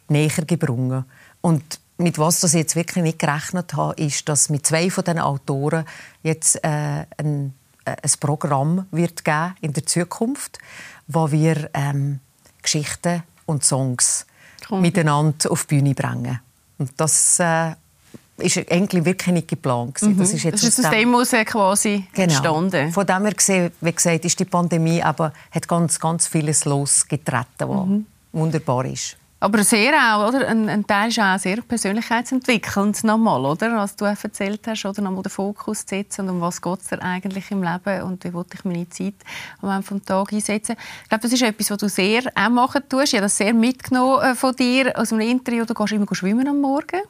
näher 0.08 0.44
gebrungen. 0.46 1.04
Und 1.40 1.80
mit 1.96 2.18
was 2.18 2.40
das 2.40 2.54
jetzt 2.54 2.76
wirklich 2.76 3.02
nicht 3.02 3.18
gerechnet 3.18 3.74
habe, 3.74 3.94
ist, 4.02 4.28
dass 4.28 4.48
mit 4.48 4.66
zwei 4.66 4.90
von 4.90 5.04
den 5.04 5.18
Autoren 5.18 5.84
jetzt 6.22 6.56
äh, 6.64 7.06
ein, 7.16 7.54
äh, 7.84 7.90
ein 7.90 8.10
Programm 8.20 8.86
wird 8.90 9.24
geben 9.24 9.54
in 9.60 9.72
der 9.72 9.86
Zukunft, 9.86 10.58
wo 11.06 11.30
wir 11.30 11.70
ähm, 11.72 12.20
Geschichten 12.62 13.22
und 13.46 13.64
Songs 13.64 14.26
Komm. 14.66 14.80
miteinander 14.80 15.50
auf 15.50 15.66
die 15.66 15.76
Bühne 15.76 15.94
bringen. 15.94 16.40
Und 16.78 16.90
das 16.96 17.38
äh, 17.38 17.74
ist 18.38 18.58
eigentlich 18.70 19.04
wirklich 19.04 19.32
nicht 19.32 19.48
geplant. 19.48 20.02
Mhm. 20.02 20.18
Das 20.18 20.32
ist 20.32 20.42
jetzt 20.42 20.64
das 20.64 20.78
ist 20.78 20.84
aus 20.84 20.90
dem 20.90 21.10
heraus 21.10 21.30
quasi 21.46 22.06
genau. 22.12 22.24
entstanden. 22.24 22.92
Von 22.92 23.06
dem 23.06 23.22
her 23.22 23.34
gesehen, 23.34 23.72
wie 23.80 23.92
gesagt, 23.92 24.24
ist 24.24 24.40
die 24.40 24.44
Pandemie 24.44 25.02
aber 25.02 25.32
hat 25.52 25.68
ganz, 25.68 26.00
ganz 26.00 26.26
vieles 26.26 26.64
losgetreten, 26.64 27.68
was 27.68 27.86
mhm. 27.86 28.06
wunderbar 28.32 28.84
ist. 28.86 29.16
Aber 29.44 29.62
sehr 29.62 29.92
auch, 29.92 30.28
oder? 30.28 30.48
Ein, 30.48 30.70
ein 30.70 30.86
Teil 30.86 31.10
ist 31.10 31.20
auch 31.20 31.38
sehr 31.38 31.60
persönlichkeitsentwickelnd 31.60 33.04
nochmal, 33.04 33.44
oder? 33.44 33.76
Was 33.76 33.94
du 33.94 34.06
erzählt 34.06 34.66
hast, 34.66 34.86
oder 34.86 35.02
nochmal 35.02 35.22
den 35.22 35.28
Fokus 35.28 35.80
zu 35.84 35.96
setzen 35.96 36.22
und 36.22 36.36
um 36.36 36.40
was 36.40 36.62
geht 36.62 36.80
es 36.80 36.88
dir 36.88 37.02
eigentlich 37.02 37.50
im 37.50 37.62
Leben 37.62 38.02
und 38.04 38.24
wie 38.24 38.32
wollte 38.32 38.56
ich 38.56 38.64
meine 38.64 38.88
Zeit 38.88 39.16
am 39.60 39.68
Ende 39.68 39.86
des 39.86 40.02
Tages 40.06 40.32
einsetzen. 40.32 40.76
Ich 41.02 41.08
glaube, 41.10 41.22
das 41.24 41.32
ist 41.34 41.42
etwas, 41.42 41.70
was 41.72 41.76
du 41.76 41.88
sehr 41.90 42.22
auch 42.34 42.48
machen 42.48 42.88
tust. 42.88 43.08
Ich 43.08 43.18
habe 43.18 43.24
das 43.24 43.36
sehr 43.36 43.52
mitgenommen 43.52 44.22
äh, 44.22 44.34
von 44.34 44.56
dir 44.56 44.98
aus 44.98 45.12
einem 45.12 45.28
Interview. 45.28 45.66
Du 45.66 45.74
gehst 45.74 45.92
immer 45.92 46.06
schwimmen 46.14 46.48
am 46.48 46.62
Morgen 46.62 47.02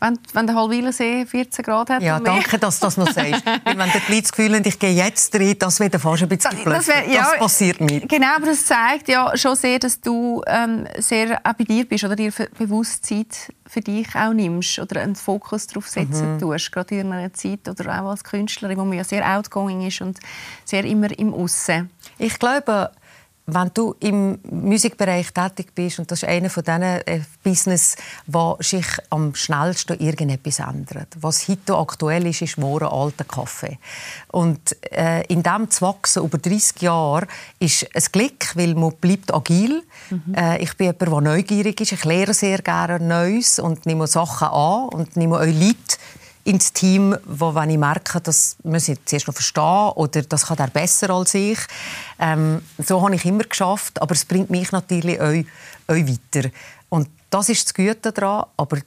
wenn, 0.00 0.18
wenn 0.32 0.46
der 0.46 0.54
Halwilersee 0.54 1.26
14 1.26 1.64
Grad 1.64 1.90
hat. 1.90 2.02
Ja, 2.02 2.20
danke, 2.20 2.58
dass 2.58 2.78
du 2.78 2.86
das 2.86 2.96
noch 2.96 3.10
sagst. 3.10 3.44
wenn 3.64 3.90
die 3.90 4.12
Leute 4.12 4.22
das 4.22 4.32
Gefühl 4.32 4.54
haben, 4.54 4.62
ich 4.64 4.78
gehe 4.78 4.92
jetzt 4.92 5.34
rein, 5.34 5.56
das 5.58 5.80
wäre 5.80 5.98
fast 5.98 6.22
ein 6.22 6.28
bisschen 6.28 6.62
blöd. 6.62 6.76
Das, 6.76 6.88
wär, 6.88 7.08
ja, 7.08 7.22
das 7.30 7.38
passiert 7.38 7.80
nicht. 7.80 8.08
Genau, 8.08 8.36
aber 8.36 8.46
das 8.46 8.64
zeigt 8.64 9.08
ja 9.08 9.36
schon 9.36 9.56
sehr, 9.56 9.78
dass 9.78 10.00
du 10.00 10.42
ähm, 10.46 10.86
sehr 10.98 11.40
auch 11.44 11.52
bei 11.54 11.64
dir 11.64 11.84
bist 11.84 12.04
oder 12.04 12.14
dir 12.14 12.32
bewusst 12.56 13.06
Zeit 13.06 13.52
für 13.66 13.80
dich 13.80 14.14
auch 14.14 14.32
nimmst 14.32 14.78
oder 14.78 15.00
einen 15.00 15.16
Fokus 15.16 15.66
darauf 15.66 15.88
setzen 15.88 16.34
mhm. 16.34 16.38
tust, 16.38 16.72
gerade 16.72 16.94
in 17.00 17.12
einer 17.12 17.32
Zeit 17.32 17.68
oder 17.68 18.00
auch 18.00 18.10
als 18.10 18.24
Künstlerin, 18.24 18.78
wo 18.78 18.84
man 18.84 18.96
ja 18.96 19.04
sehr 19.04 19.26
outgoing 19.28 19.86
ist 19.86 20.00
und 20.00 20.18
sehr 20.64 20.84
immer 20.84 21.16
im 21.18 21.34
Aussen. 21.34 21.90
Ich 22.18 22.38
glaube, 22.38 22.90
wenn 23.50 23.70
du 23.72 23.94
im 24.00 24.38
Musikbereich 24.50 25.32
tätig 25.32 25.74
bist, 25.74 25.98
und 25.98 26.10
das 26.10 26.22
ist 26.22 26.28
einer 26.28 26.50
von 26.50 26.62
diesen 26.62 26.82
äh, 26.82 27.20
Business, 27.42 27.96
wo 28.26 28.58
sich 28.60 28.86
am 29.08 29.34
schnellsten 29.34 29.98
irgendetwas 29.98 30.58
ändert. 30.58 31.08
Was 31.20 31.48
heute 31.48 31.76
aktuell 31.76 32.26
ist, 32.26 32.42
ist 32.42 32.58
morgen 32.58 32.84
alter 32.84 33.24
Kaffee. 33.24 33.78
Und 34.28 34.76
äh, 34.92 35.24
in 35.28 35.42
dem 35.42 35.70
zu 35.70 35.86
wachsen 35.86 36.24
über 36.24 36.36
30 36.36 36.82
Jahre 36.82 37.26
ist 37.58 37.86
ein 37.94 38.02
Glück, 38.12 38.54
weil 38.54 38.74
man 38.74 38.92
bleibt 38.96 39.32
agil. 39.32 39.82
Mhm. 40.10 40.34
Äh, 40.34 40.58
ich 40.58 40.76
bin 40.76 40.88
jemand, 40.88 41.00
der 41.00 41.20
neugierig 41.32 41.80
ist. 41.80 41.92
Ich 41.92 42.04
lehre 42.04 42.34
sehr 42.34 42.58
gerne 42.58 43.02
Neues 43.02 43.58
und 43.58 43.86
nehme 43.86 44.06
Sachen 44.06 44.48
an 44.48 44.88
und 44.90 45.16
nehme 45.16 45.36
auch 45.36 45.46
Leute 45.46 45.96
ins 46.48 46.72
Team, 46.72 47.14
wo 47.26 47.54
wenn 47.54 47.68
ich 47.68 47.78
merke, 47.78 48.20
das 48.22 48.56
muss 48.62 48.88
ich 48.88 48.98
zuerst 49.04 49.26
noch 49.26 49.34
verstehen 49.34 49.92
oder 49.96 50.22
das 50.22 50.46
kann 50.46 50.58
er 50.58 50.68
besser 50.68 51.10
als 51.10 51.34
ich. 51.34 51.58
Ähm, 52.18 52.62
so 52.78 53.02
habe 53.02 53.14
ich 53.14 53.24
immer 53.26 53.44
geschafft, 53.44 54.00
aber 54.00 54.14
es 54.14 54.24
bringt 54.24 54.48
mich 54.48 54.72
natürlich 54.72 55.20
auch, 55.20 55.44
auch 55.88 55.94
weiter. 55.94 56.48
Und 56.88 57.08
das 57.28 57.50
ist 57.50 57.66
das 57.66 57.74
Gute 57.74 58.12
daran, 58.12 58.46
aber 58.56 58.78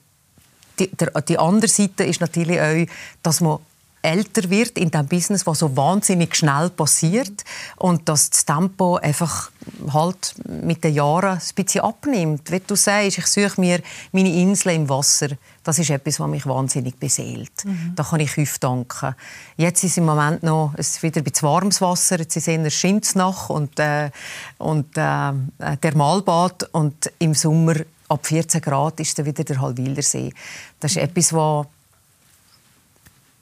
die, 0.79 0.87
der, 0.87 1.21
die 1.21 1.37
andere 1.37 1.67
Seite 1.67 2.03
ist 2.03 2.19
natürlich 2.19 2.59
auch, 2.59 2.87
dass 3.21 3.41
man 3.41 3.59
älter 4.01 4.49
wird 4.49 4.79
in 4.79 4.89
dem 4.89 5.07
Business, 5.07 5.45
was 5.45 5.59
so 5.59 5.77
wahnsinnig 5.77 6.35
schnell 6.35 6.71
passiert 6.71 7.43
und 7.77 8.09
dass 8.09 8.31
das 8.31 8.45
Tempo 8.45 8.95
einfach 8.95 9.51
halt 9.93 10.33
mit 10.47 10.83
den 10.83 10.95
Jahren 10.95 11.37
ein 11.37 11.55
bisschen 11.55 11.81
abnimmt. 11.81 12.51
Wie 12.51 12.59
du 12.59 12.75
sagst, 12.75 13.19
ich 13.19 13.27
suche 13.27 13.61
mir 13.61 13.81
meine 14.11 14.33
Insel 14.33 14.73
im 14.73 14.89
Wasser. 14.89 15.29
Das 15.63 15.77
ist 15.77 15.89
etwas, 15.91 16.19
was 16.19 16.27
mich 16.27 16.45
wahnsinnig 16.45 16.97
beseelt. 16.97 17.65
Mhm. 17.65 17.93
Da 17.95 18.03
kann 18.03 18.19
ich 18.19 18.35
Häuf 18.35 18.57
danken. 18.57 19.15
Jetzt 19.57 19.83
ist 19.83 19.97
im 19.97 20.05
Moment 20.05 20.41
noch 20.41 20.73
es 20.75 20.91
ist 20.91 21.03
wieder 21.03 21.21
ein 21.21 21.23
bisschen 21.23 21.47
warmes 21.47 21.81
Wasser. 21.81 22.19
Jetzt 22.19 22.35
ist 22.35 22.47
es 22.47 22.73
Schinznach 22.73 23.49
und, 23.49 23.79
äh, 23.79 24.09
und 24.57 24.97
äh, 24.97 25.33
Thermalbad. 25.81 26.63
Und 26.71 27.11
im 27.19 27.35
Sommer 27.35 27.75
ab 28.09 28.25
14 28.25 28.61
Grad 28.61 28.99
ist 28.99 29.17
dann 29.19 29.25
wieder 29.25 29.43
der 29.43 29.61
Halwildersee. 29.61 30.33
Das 30.79 30.91
ist 30.91 30.97
mhm. 30.97 31.03
etwas, 31.03 31.33
was 31.33 31.67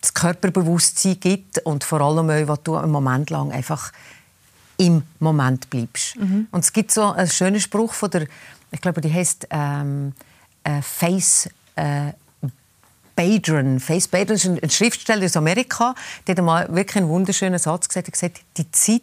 das 0.02 0.14
Körperbewusstsein 0.14 1.20
gibt 1.20 1.60
und 1.60 1.84
vor 1.84 2.02
allem 2.02 2.30
auch, 2.30 2.48
was 2.48 2.64
du 2.64 2.76
einen 2.76 2.92
Moment 2.92 3.30
lang 3.30 3.52
einfach 3.52 3.92
im 4.78 5.04
Moment 5.20 5.70
bleibst. 5.70 6.16
Mhm. 6.16 6.48
Und 6.52 6.64
es 6.64 6.72
gibt 6.72 6.92
so 6.92 7.12
einen 7.12 7.30
schönen 7.30 7.60
Spruch 7.60 7.94
von 7.94 8.10
der, 8.10 8.28
ich 8.72 8.82
glaube, 8.82 9.02
die 9.02 9.14
heißt 9.14 9.48
ähm, 9.52 10.14
äh, 10.64 10.82
Face 10.82 11.50
äh, 11.80 12.14
Badron. 13.16 13.80
Face 13.80 14.08
Badron 14.08 14.36
ist 14.36 14.46
ein 14.46 14.70
Schriftsteller 14.70 15.26
aus 15.26 15.36
Amerika. 15.36 15.94
Der 16.26 16.36
hat 16.36 16.44
mal 16.44 16.74
wirklich 16.74 16.98
einen 16.98 17.10
wunderschönen 17.10 17.60
Satz 17.60 17.88
gesagt. 17.90 18.08
Er 18.08 18.12
gesagt, 18.12 18.42
die 18.58 18.72
Zeit 18.72 19.02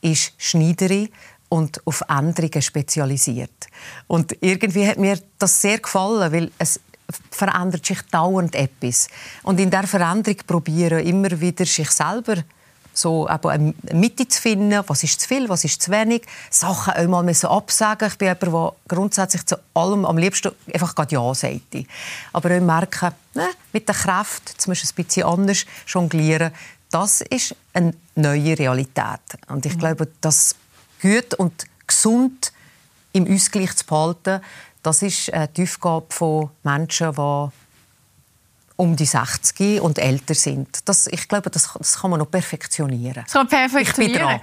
ist 0.00 0.32
Schneiderin 0.38 1.10
und 1.48 1.86
auf 1.86 2.02
Änderungen 2.08 2.62
spezialisiert. 2.62 3.66
Und 4.06 4.36
irgendwie 4.40 4.86
hat 4.86 4.98
mir 4.98 5.18
das 5.38 5.60
sehr 5.60 5.78
gefallen, 5.78 6.32
weil 6.32 6.50
es 6.58 6.80
verändert 7.30 7.84
sich 7.84 8.00
dauernd 8.10 8.54
etwas. 8.54 9.08
Und 9.42 9.60
in 9.60 9.70
der 9.70 9.86
Veränderung 9.86 10.38
probieren 10.46 11.06
immer 11.06 11.38
wieder 11.38 11.66
sich 11.66 11.90
selber 11.90 12.36
so 12.92 13.26
eine 13.26 13.74
Mitte 13.92 14.28
zu 14.28 14.40
finden, 14.40 14.82
was 14.86 15.02
ist 15.02 15.20
zu 15.20 15.28
viel, 15.28 15.48
was 15.48 15.64
ist 15.64 15.82
zu 15.82 15.90
wenig, 15.90 16.22
Sachen 16.50 16.94
auch 16.94 17.08
mal 17.08 17.28
absagen. 17.28 18.08
Ich 18.08 18.18
bin 18.18 18.28
jemand, 18.28 18.42
der 18.42 18.72
grundsätzlich 18.88 19.46
zu 19.46 19.56
allem 19.74 20.04
am 20.04 20.18
liebsten 20.18 20.52
einfach 20.72 20.94
Ja 21.10 21.34
sagt. 21.34 21.76
Aber 22.32 22.56
auch 22.56 22.60
merken, 22.60 23.12
ne, 23.34 23.48
mit 23.72 23.88
der 23.88 23.94
Kraft, 23.94 24.54
musst 24.66 24.84
du 24.84 24.88
ein 24.88 25.04
bisschen 25.04 25.24
anders 25.24 25.64
jonglieren, 25.86 26.52
das 26.90 27.22
ist 27.22 27.56
eine 27.72 27.94
neue 28.14 28.58
Realität. 28.58 29.20
Und 29.48 29.64
ich 29.64 29.74
mhm. 29.74 29.78
glaube, 29.78 30.08
das 30.20 30.54
gut 31.00 31.34
und 31.34 31.64
gesund 31.86 32.52
im 33.12 33.32
Ausgleich 33.32 33.74
zu 33.76 33.86
behalten, 33.86 34.40
das 34.82 35.02
ist 35.02 35.32
eine 35.32 35.48
Aufgabe 35.58 36.06
von 36.10 36.50
Menschen, 36.62 37.12
die 37.12 37.48
um 38.82 38.96
die 38.96 39.06
60 39.06 39.80
und 39.80 39.96
älter 39.98 40.34
sind. 40.34 40.88
Das, 40.88 41.06
ich 41.06 41.28
glaube, 41.28 41.50
das, 41.50 41.72
das 41.78 42.00
kann 42.00 42.10
man 42.10 42.18
noch 42.18 42.28
perfektionieren. 42.28 43.22
Das 43.22 43.32
kann 43.32 43.46
perfektionieren. 43.46 44.40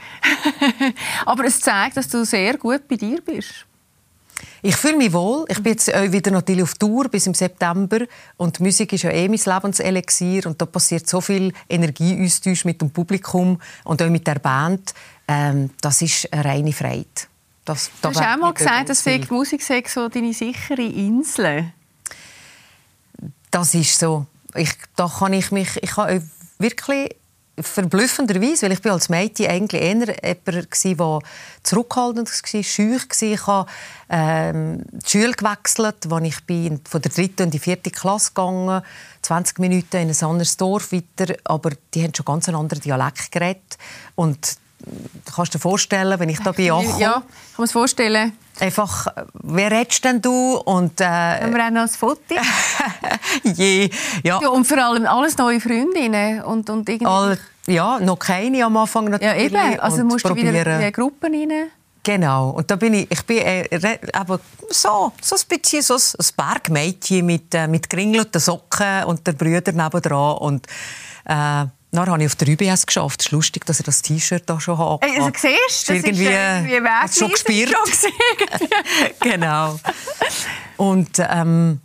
Aber 1.25 1.43
es 1.43 1.59
zeigt, 1.59 1.97
dass 1.97 2.07
du 2.07 2.23
sehr 2.23 2.57
gut 2.57 2.87
bei 2.87 2.95
dir 2.95 3.19
bist. 3.21 3.65
Ich 4.61 4.77
fühle 4.77 4.95
mich 4.95 5.11
wohl. 5.11 5.43
Ich 5.49 5.61
bin 5.61 5.73
jetzt 5.73 5.87
wieder 5.87 6.31
natürlich 6.31 6.63
auf 6.63 6.75
Tour 6.75 7.09
bis 7.09 7.27
im 7.27 7.33
September 7.33 7.99
und 8.37 8.61
Musik 8.61 8.93
ist 8.93 9.03
ja 9.03 9.11
eh 9.11 9.27
mein 9.27 9.39
Lebenselixier 9.43 10.45
und 10.45 10.61
da 10.61 10.65
passiert 10.65 11.05
so 11.09 11.19
viel 11.19 11.51
Energieaustausch 11.67 12.63
mit 12.63 12.79
dem 12.79 12.91
Publikum 12.91 13.59
und 13.83 14.01
auch 14.01 14.09
mit 14.09 14.25
der 14.25 14.39
Band. 14.39 14.93
Ähm, 15.27 15.71
das 15.81 16.01
ist 16.01 16.31
eine 16.31 16.45
reine 16.45 16.71
Freude. 16.71 17.05
Das, 17.65 17.91
du 18.01 18.07
hast 18.07 18.21
auch 18.21 18.37
mal 18.37 18.53
gesagt, 18.53 18.87
dass 18.87 19.03
die 19.03 19.21
Musik 19.29 19.61
sei 19.61 19.83
so 19.85 20.07
deine 20.07 20.33
sichere 20.33 20.81
Insel. 20.81 21.73
Das 23.51 23.73
ist 23.73 23.99
so. 23.99 24.25
Ich, 24.55 24.71
da 24.95 25.07
kann 25.07 25.33
ich 25.33 25.51
mich, 25.51 25.81
ich 25.81 25.95
habe 25.97 26.23
wirklich 26.57 27.15
verblüffenderweise, 27.61 28.65
weil 28.65 28.73
ich 28.73 28.81
bin 28.81 28.91
als 28.91 29.09
Mädchen 29.09 29.47
eigentlich 29.47 29.81
eher 29.81 29.95
jemand 29.95 30.99
war, 30.99 31.19
der 31.19 31.29
zurückhaltend 31.63 32.29
war, 32.29 32.63
scheu 32.63 32.91
war. 32.91 33.21
Ich 33.21 33.47
habe 33.47 33.69
ähm, 34.09 34.83
die 34.91 35.09
Schule 35.09 35.33
gewechselt, 35.33 36.11
als 36.11 36.23
ich 36.23 36.45
bin 36.45 36.81
von 36.89 37.01
der 37.01 37.11
dritten 37.11 37.43
in 37.43 37.51
die 37.51 37.59
vierte 37.59 37.91
Klasse 37.91 38.29
gegangen 38.29 38.81
20 39.21 39.59
Minuten 39.59 39.97
in 39.97 40.09
ein 40.09 40.23
anderes 40.23 40.57
Dorf 40.57 40.91
weiter, 40.91 41.35
aber 41.43 41.71
die 41.93 42.03
haben 42.03 42.15
schon 42.15 42.25
ganz 42.25 42.47
einen 42.47 42.57
anderen 42.57 42.81
Dialekt 42.81 43.31
geredet. 43.31 43.77
Und 44.15 44.57
du 44.79 45.33
kannst 45.33 45.53
dir 45.53 45.59
vorstellen, 45.59 46.19
wenn 46.19 46.29
ich 46.29 46.39
da 46.39 46.51
bin 46.51 46.71
ankomme, 46.71 46.99
Ja, 46.99 47.11
kann 47.13 47.23
man 47.57 47.65
es 47.65 47.71
vorstellen. 47.71 48.33
einfach, 48.59 49.07
wer 49.33 49.71
redest 49.71 50.03
denn 50.03 50.21
du? 50.21 50.55
Und, 50.57 50.99
äh, 51.01 51.05
Haben 51.05 51.55
wir 51.55 51.65
auch 51.65 51.69
noch 51.71 51.81
ein 51.81 51.89
Foto? 51.89 52.35
je, 53.43 53.89
ja, 54.23 54.39
ja, 54.41 54.49
und 54.49 54.65
vor 54.65 54.77
allem 54.77 55.05
alles 55.05 55.37
neue 55.37 55.59
Freundinnen. 55.59 56.41
Und, 56.43 56.69
und 56.69 56.87
irgendwie... 56.87 57.05
all, 57.05 57.37
ja, 57.67 57.99
noch 57.99 58.19
keine 58.19 58.65
am 58.65 58.77
Anfang 58.77 59.05
ja, 59.05 59.11
natürlich. 59.11 59.53
eben. 59.53 59.79
Also 59.79 60.03
musst 60.03 60.27
du 60.27 60.35
wieder 60.35 60.49
in 60.49 60.67
eine 60.67 60.91
Gruppe 60.91 61.27
rein. 61.27 61.71
Genau. 62.03 62.51
Und 62.51 62.71
da 62.71 62.75
bin 62.75 62.93
ich, 62.93 63.11
ich 63.11 63.23
bin 63.25 63.37
äh, 63.39 63.99
aber 64.13 64.39
so, 64.69 65.11
so 65.21 65.35
ein 65.35 65.41
bisschen 65.47 65.81
so 65.81 65.95
ein 65.95 66.01
ein 66.17 66.25
Bergmädchen 66.35 67.25
mit, 67.25 67.53
äh, 67.53 67.67
mit 67.67 67.89
geringelten 67.89 68.39
Socken 68.39 69.03
und 69.05 69.27
der 69.27 69.33
Brüder 69.33 69.71
nebendran. 69.71 70.37
Und 70.37 70.65
äh, 71.25 71.65
dann 71.91 72.07
habe 72.07 72.23
ich 72.23 72.27
auf 72.27 72.35
der 72.35 72.49
UBS 72.49 72.85
geschafft. 72.85 73.21
Es 73.21 73.27
ist 73.27 73.31
lustig, 73.31 73.65
dass 73.65 73.79
ich 73.79 73.85
das 73.85 74.01
T-Shirt 74.01 74.43
da 74.45 74.59
schon 74.59 74.77
habe. 74.77 75.05
Hey, 75.05 75.19
also, 75.19 75.31
siehst 75.35 75.89
du, 75.89 75.93
das 75.93 76.03
irgendwie, 76.03 76.25
ist 76.25 76.31
irgendwie 76.31 76.89
hat's 76.89 77.17
schon 77.17 77.31
wegweisend 77.31 77.31
gespürt. 77.31 77.75
genau. 79.21 79.79
Und 80.77 81.19
ähm, 81.19 81.81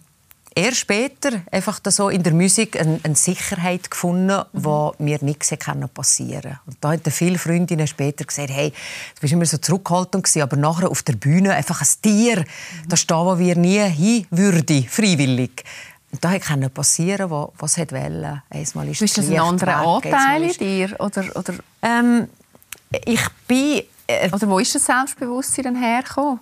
erst 0.55 0.79
später 0.79 1.43
einfach 1.51 1.81
da 1.81 1.91
so 1.91 2.09
in 2.09 2.23
der 2.23 2.33
Musik 2.33 2.79
eine, 2.79 3.01
eine 3.03 3.17
Sicherheit 3.17 3.91
gefunden, 3.91 4.43
die 4.53 5.03
mir 5.03 5.19
nichts 5.23 5.49
passieren 5.49 5.89
passieren. 5.89 6.59
Und 6.67 6.77
da 6.81 6.93
haben 6.93 7.03
viele 7.11 7.39
Freundinnen 7.39 7.87
später 7.87 8.25
gesagt, 8.25 8.51
hey, 8.51 8.71
du 8.71 9.21
bist 9.21 9.33
immer 9.33 9.47
so 9.47 9.59
zurückhaltend 9.59 10.25
gewesen, 10.25 10.43
aber 10.43 10.57
nachher 10.57 10.91
auf 10.91 11.03
der 11.03 11.15
Bühne 11.15 11.55
einfach 11.55 11.81
ein 11.81 11.89
Tier, 12.03 12.45
da 12.89 12.97
stehen, 12.97 13.17
wo 13.17 13.39
wir 13.39 13.57
nie 13.57 13.81
hin 13.81 14.27
würden, 14.31 14.87
freiwillig. 14.89 15.65
Und 16.15 16.25
da 16.25 16.39
konnte 16.39 16.71
passieren, 16.71 17.29
was, 17.29 17.77
es 17.77 17.91
wollte. 17.91 18.43
Einmal 18.49 18.89
ist 18.89 19.03
Ist 19.03 19.19
das 19.19 19.29
ein 19.29 19.41
anderer 19.41 19.79
Anteil 19.79 20.45
in 20.45 20.53
dir? 20.53 21.01
Oder, 21.01 21.25
oder, 21.35 21.55
Ähm, 21.83 22.29
ich 23.05 23.21
bin 23.49 23.83
äh, 24.07 24.31
oder 24.31 24.49
wo 24.49 24.61
ist 24.61 24.77
das 24.77 24.87
Selbstbewusstsein 24.87 25.65
dann 25.65 25.77
hergekommen? 25.77 26.39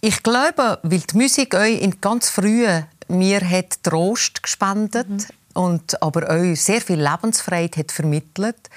Ich 0.00 0.20
glaube, 0.24 0.80
weil 0.82 0.98
die 0.98 1.16
Musik 1.16 1.54
euch 1.54 1.80
in 1.80 2.00
ganz 2.00 2.28
früh 2.28 2.66
mir 3.06 3.40
hat 3.48 3.84
Trost 3.84 4.42
gespendet 4.42 5.06
und 5.54 6.02
aber 6.02 6.28
euch 6.28 6.60
sehr 6.60 6.80
viel 6.80 7.00
Lebensfreiheit 7.00 7.76
hat 7.76 7.92
vermittelt 7.92 8.68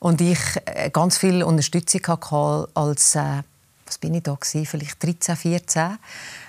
und 0.00 0.20
ich 0.20 0.38
äh, 0.66 0.90
ganz 0.90 1.16
viel 1.16 1.42
Unterstützung 1.42 2.02
hatte 2.06 2.68
als 2.74 3.14
äh, 3.14 3.40
was 3.86 3.96
bin 3.96 4.12
ich 4.12 4.22
da 4.24 4.34
gewesen? 4.34 4.66
vielleicht 4.66 5.02
13, 5.02 5.36
14, 5.36 5.98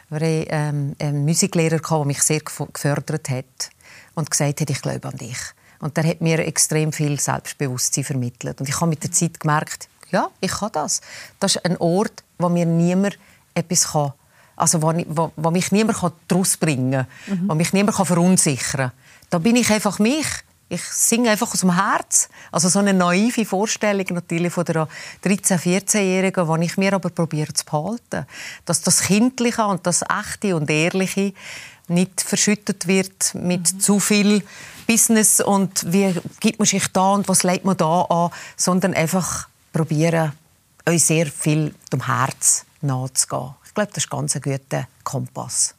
weil 0.09 0.23
ich 0.23 0.47
ähm, 0.49 0.95
einen 0.99 1.25
Musiklehrer 1.25 1.79
der 1.79 2.05
mich 2.05 2.21
sehr 2.23 2.39
gef- 2.41 2.71
gefördert 2.71 3.29
hat 3.29 3.69
und 4.15 4.29
gesagt 4.31 4.61
hat, 4.61 4.69
ich 4.69 4.81
glaube 4.81 5.07
an 5.07 5.17
dich. 5.17 5.37
Und 5.79 5.95
der 5.97 6.05
hat 6.05 6.21
mir 6.21 6.39
extrem 6.39 6.91
viel 6.91 7.19
Selbstbewusstsein 7.19 8.03
vermittelt 8.03 8.59
und 8.59 8.67
ich 8.67 8.75
habe 8.75 8.87
mit 8.87 9.03
der 9.03 9.11
Zeit 9.11 9.39
gemerkt, 9.39 9.87
ja, 10.09 10.29
ich 10.39 10.51
kann 10.51 10.71
das. 10.71 11.01
Das 11.39 11.55
ist 11.57 11.65
ein 11.65 11.77
Ort, 11.77 12.23
wo 12.39 12.49
mir 12.49 12.65
niemand 12.65 13.17
etwas 13.53 13.89
kann. 13.91 14.13
Also 14.55 14.81
wo, 14.81 14.93
wo, 15.07 15.31
wo 15.35 15.51
mich 15.51 15.71
niemand 15.71 15.99
daraus 16.27 16.57
bringen 16.57 17.05
kann, 17.27 17.47
wo 17.47 17.53
mich 17.55 17.73
niemand 17.73 17.95
verunsichern 17.97 18.89
kann. 18.89 18.91
Da 19.29 19.37
bin 19.39 19.55
ich 19.55 19.69
einfach 19.71 19.99
mich. 19.99 20.25
Ich 20.69 20.83
singe 20.83 21.29
einfach 21.29 21.53
aus 21.53 21.61
dem 21.61 21.75
Herz. 21.75 22.27
Also 22.51 22.67
so 22.67 22.79
eine 22.79 22.93
naive 22.93 23.45
Vorstellung 23.45 24.05
natürlich 24.09 24.51
von 24.51 24.65
der 24.65 24.87
13-, 25.23 25.59
14-Jährigen, 25.59 26.59
die 26.59 26.65
ich 26.65 26.77
mir 26.77 26.93
aber 26.93 27.09
probiere 27.09 27.53
zu 27.53 27.63
behalten. 27.63 28.25
Dass 28.65 28.81
das 28.81 29.01
Kindliche 29.01 29.65
und 29.65 29.87
das 29.87 30.01
Echte 30.01 30.55
und 30.55 30.69
Ehrliche 30.69 31.33
nicht 31.87 32.21
verschüttet 32.21 32.87
wird 32.87 33.33
mit 33.33 33.81
zu 33.81 33.99
viel 34.01 34.43
Business 34.87 35.39
und 35.39 35.91
wie 35.91 36.13
gibt 36.41 36.59
man 36.59 36.65
sich 36.65 36.87
da 36.87 37.11
und 37.13 37.29
was 37.29 37.43
legt 37.43 37.63
man 37.63 37.77
da 37.77 38.01
an, 38.03 38.31
sondern 38.57 38.93
einfach 38.93 39.47
probieren, 39.71 40.33
euch 40.85 41.03
sehr 41.03 41.27
viel 41.27 41.73
dem 41.91 42.05
Herz 42.05 42.65
nachzugehen. 42.81 43.55
Ich 43.65 43.73
glaube, 43.73 43.91
das 43.93 44.03
ist 44.03 44.09
ganz 44.09 44.35
ein 44.35 44.41
guter 44.41 44.87
Kompass. 45.03 45.76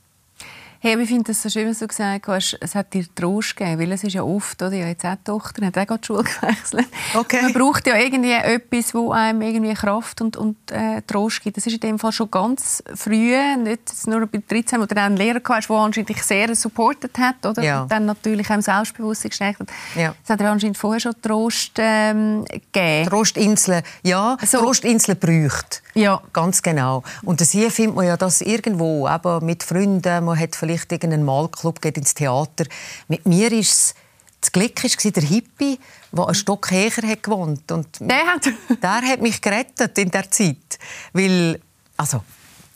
Hey, 0.80 0.96
ich 1.02 1.08
finde 1.08 1.24
das 1.24 1.42
so 1.42 1.48
schön, 1.48 1.68
was 1.68 1.80
du 1.80 1.88
gesagt 1.88 2.28
hast, 2.28 2.56
es 2.60 2.76
hat 2.76 2.94
dir 2.94 3.04
Trost 3.12 3.56
gegeben, 3.56 3.80
weil 3.80 3.90
es 3.90 4.04
ist 4.04 4.12
ja 4.12 4.22
oft, 4.22 4.62
oder, 4.62 4.76
ja, 4.76 4.86
jetzt 4.86 5.04
auch 5.04 5.16
die 5.16 5.24
Tochter, 5.24 5.66
hat 5.66 5.76
auch 5.76 5.86
gerade 5.86 6.00
die 6.00 6.06
Schule 6.06 6.22
gewechselt. 6.40 6.86
Okay. 7.14 7.42
Man 7.42 7.52
braucht 7.52 7.84
ja 7.88 7.96
irgendwie 7.96 8.30
etwas, 8.30 8.94
wo 8.94 9.10
einem 9.10 9.42
irgendwie 9.42 9.74
Kraft 9.74 10.20
und, 10.20 10.36
und 10.36 10.56
äh, 10.70 11.02
Trost 11.04 11.42
gibt. 11.42 11.56
Das 11.56 11.66
ist 11.66 11.72
in 11.72 11.80
dem 11.80 11.98
Fall 11.98 12.12
schon 12.12 12.30
ganz 12.30 12.80
früh, 12.94 13.34
nicht 13.56 14.06
nur 14.06 14.24
bei 14.28 14.40
13, 14.48 14.80
wo 14.80 14.86
du 14.86 14.94
einen 14.94 15.16
Lehrer 15.16 15.40
hast, 15.48 15.68
der 15.68 15.76
anscheinend 15.76 16.10
dich 16.10 16.22
sehr 16.22 16.54
supportet 16.54 17.18
hat, 17.18 17.44
oder? 17.44 17.60
Ja. 17.60 17.82
Und 17.82 17.90
dann 17.90 18.06
natürlich 18.06 18.48
auch 18.48 18.54
im 18.54 18.62
Selbstbewusstsein 18.62 19.30
gestärkt 19.30 19.60
hat. 19.60 19.68
Ja. 19.96 20.14
Es 20.22 20.30
hat 20.30 20.38
dir 20.38 20.48
anscheinend 20.48 20.78
vorher 20.78 21.00
schon 21.00 21.14
Trost 21.20 21.72
ähm, 21.78 22.44
gegeben. 22.44 23.10
Trostinseln, 23.10 23.82
ja, 24.04 24.36
So. 24.46 24.58
Trostinseln 24.58 25.18
bräuchte. 25.18 25.78
Ja. 25.94 26.22
Ganz 26.32 26.62
genau. 26.62 27.02
Und 27.24 27.40
das 27.40 27.50
hier 27.50 27.72
findet 27.72 27.96
man 27.96 28.06
ja 28.06 28.16
das 28.16 28.42
irgendwo, 28.42 29.08
eben 29.08 29.44
mit 29.44 29.64
Freunden, 29.64 30.24
man 30.24 30.38
hat 30.38 30.54
vielleicht 30.54 30.67
irgendeinen 30.68 31.24
Malclub, 31.24 31.80
geht 31.80 31.96
ins 31.96 32.14
Theater. 32.14 32.64
Mit 33.08 33.26
mir 33.26 33.50
ist 33.52 33.72
es, 33.72 33.94
das 34.40 34.52
Glück 34.52 34.82
war 34.84 35.10
der 35.10 35.22
Hippie, 35.22 35.78
der 36.12 36.24
einen 36.26 36.34
Stock 36.34 36.70
höher 36.70 36.90
hat 37.08 37.22
gewohnt. 37.22 37.70
Und 37.72 37.88
Der 38.00 38.26
hat... 38.26 38.46
der 38.82 38.90
hat 39.02 39.20
mich 39.20 39.40
gerettet 39.40 39.98
in 39.98 40.10
der 40.10 40.30
Zeit. 40.30 40.78
Weil, 41.12 41.60
also, 41.96 42.22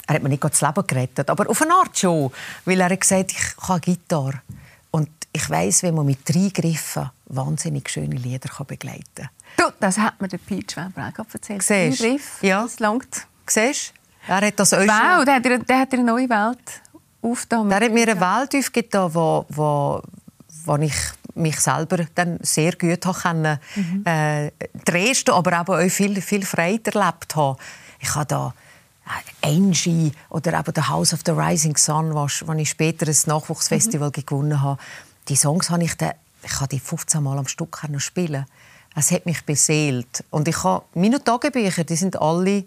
er 0.07 0.17
hat 0.17 0.23
mir 0.23 0.29
nicht 0.29 0.43
das 0.43 0.61
Leben 0.61 0.87
gerettet, 0.87 1.31
aber 1.31 1.49
auf 1.49 1.63
eine 1.63 1.75
Art 1.75 1.97
schon. 1.97 2.33
Weil 2.65 2.81
er 2.81 2.91
hat 2.91 3.01
gesagt, 3.01 3.33
ich 3.33 3.69
habe 3.69 3.81
Gitarre. 3.81 4.43
Und 4.91 5.09
ich 5.33 5.49
weiß, 5.49 5.85
wie 5.85 5.93
man 5.93 6.05
mit 6.05 6.29
drei 6.29 6.51
Griffen 6.53 7.11
wahnsinnig 7.27 7.89
schöne 7.89 8.17
Lieder 8.17 8.49
kann 8.49 8.67
begleiten 8.67 9.05
kann. 9.15 9.29
Du, 9.57 9.65
das 9.81 9.99
hat 9.99 10.21
mir 10.21 10.29
der 10.29 10.39
Peach 10.39 10.77
Weber 10.77 11.13
auch 11.19 11.33
erzählt. 11.33 11.63
Siehst 11.63 12.01
Griff, 12.01 12.39
Ja. 12.43 12.63
das 12.63 12.79
langt. 12.81 13.27
Siehst? 13.47 13.95
Er 14.27 14.41
hat 14.47 14.59
das 14.61 14.73
euch 14.73 14.89
Wow, 14.89 15.25
der 15.25 15.35
hat, 15.37 15.69
der 15.69 15.79
hat 15.79 15.93
eine 15.93 16.05
neue 16.05 16.29
Welt 16.29 16.59
aufgetan. 17.23 17.69
Der 17.69 17.81
hat 17.81 17.93
mir 17.93 18.09
eine 18.09 18.21
Welt 18.21 18.55
aufgetan, 18.55 19.15
wo, 19.15 19.47
wo, 19.49 20.03
wo 20.65 20.77
ich 20.77 20.95
mich 21.35 21.59
selber 21.61 22.05
dann 22.15 22.39
sehr 22.43 22.73
gut 22.73 23.07
habe 23.07 23.19
können, 23.19 23.59
äh, 24.05 24.51
Dresden, 24.85 25.31
aber 25.31 25.61
auch 25.61 25.89
viel, 25.89 26.21
viel 26.21 26.45
Freiheit 26.45 26.89
erlebt 26.89 27.35
habe. 27.37 27.59
Ich 28.01 28.15
habe 28.15 28.27
da 28.27 28.55
äh, 29.43 29.49
Angie 29.49 30.13
oder 30.29 30.59
eben 30.59 30.73
«The 30.75 30.83
House 30.83 31.15
of 31.15 31.21
the 31.25 31.33
Rising 31.33 31.77
Sun», 31.77 32.15
wo, 32.15 32.27
wo 32.47 32.53
ich 32.55 32.71
später 32.71 33.07
ein 33.07 33.17
Nachwuchsfestival 33.27 34.11
gewonnen 34.11 34.61
habe. 34.61 34.81
Die 35.29 35.37
Songs 35.37 35.71
habe 35.71 35.85
ich, 35.85 35.97
dann, 35.97 36.13
ich 36.43 36.55
habe 36.57 36.69
die 36.69 36.81
15 36.81 37.23
Mal 37.23 37.39
am 37.39 37.47
Stück 37.47 37.81
spielen. 37.99 38.47
Es 38.95 39.11
hat 39.11 39.25
mich 39.25 39.43
beseelt. 39.45 40.25
Und 40.31 40.49
ich 40.49 40.65
habe, 40.65 40.85
meine 40.95 41.23
Tagebücher, 41.23 41.85
die 41.85 41.97
sind 41.97 42.21
alle 42.21 42.65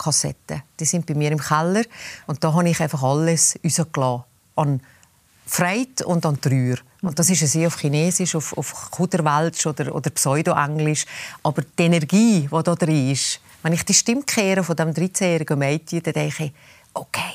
Audiokassetten. 0.00 0.62
Die 0.78 0.84
sind 0.84 1.06
bei 1.06 1.14
mir 1.14 1.30
im 1.32 1.38
Keller. 1.38 1.84
Und 2.26 2.42
da 2.42 2.52
habe 2.52 2.68
ich 2.68 2.80
einfach 2.80 3.02
alles 3.02 3.58
rausgelassen. 3.64 4.24
An 4.56 4.80
Freude 5.46 6.06
und 6.06 6.24
an 6.26 6.40
Trauer. 6.40 6.76
Und 7.02 7.18
das 7.18 7.30
ist 7.30 7.40
sehr 7.40 7.66
auf 7.66 7.78
Chinesisch, 7.78 8.34
auf, 8.34 8.56
auf 8.56 8.90
Kuderwelsch 8.90 9.66
oder, 9.66 9.94
oder 9.94 10.10
Pseudo-Englisch. 10.10 11.06
Aber 11.42 11.62
die 11.62 11.82
Energie, 11.82 12.42
die 12.42 12.62
da 12.62 12.74
drin 12.74 13.10
ist, 13.10 13.40
wenn 13.62 13.72
ich 13.72 13.84
die 13.84 13.94
Stimme 13.94 14.22
kehre 14.22 14.62
von 14.62 14.76
diesem 14.76 14.92
13-jährigen 14.92 15.58
Mädchen, 15.58 16.02
dann 16.02 16.14
denke 16.14 16.44
ich, 16.44 16.52
okay, 16.94 17.34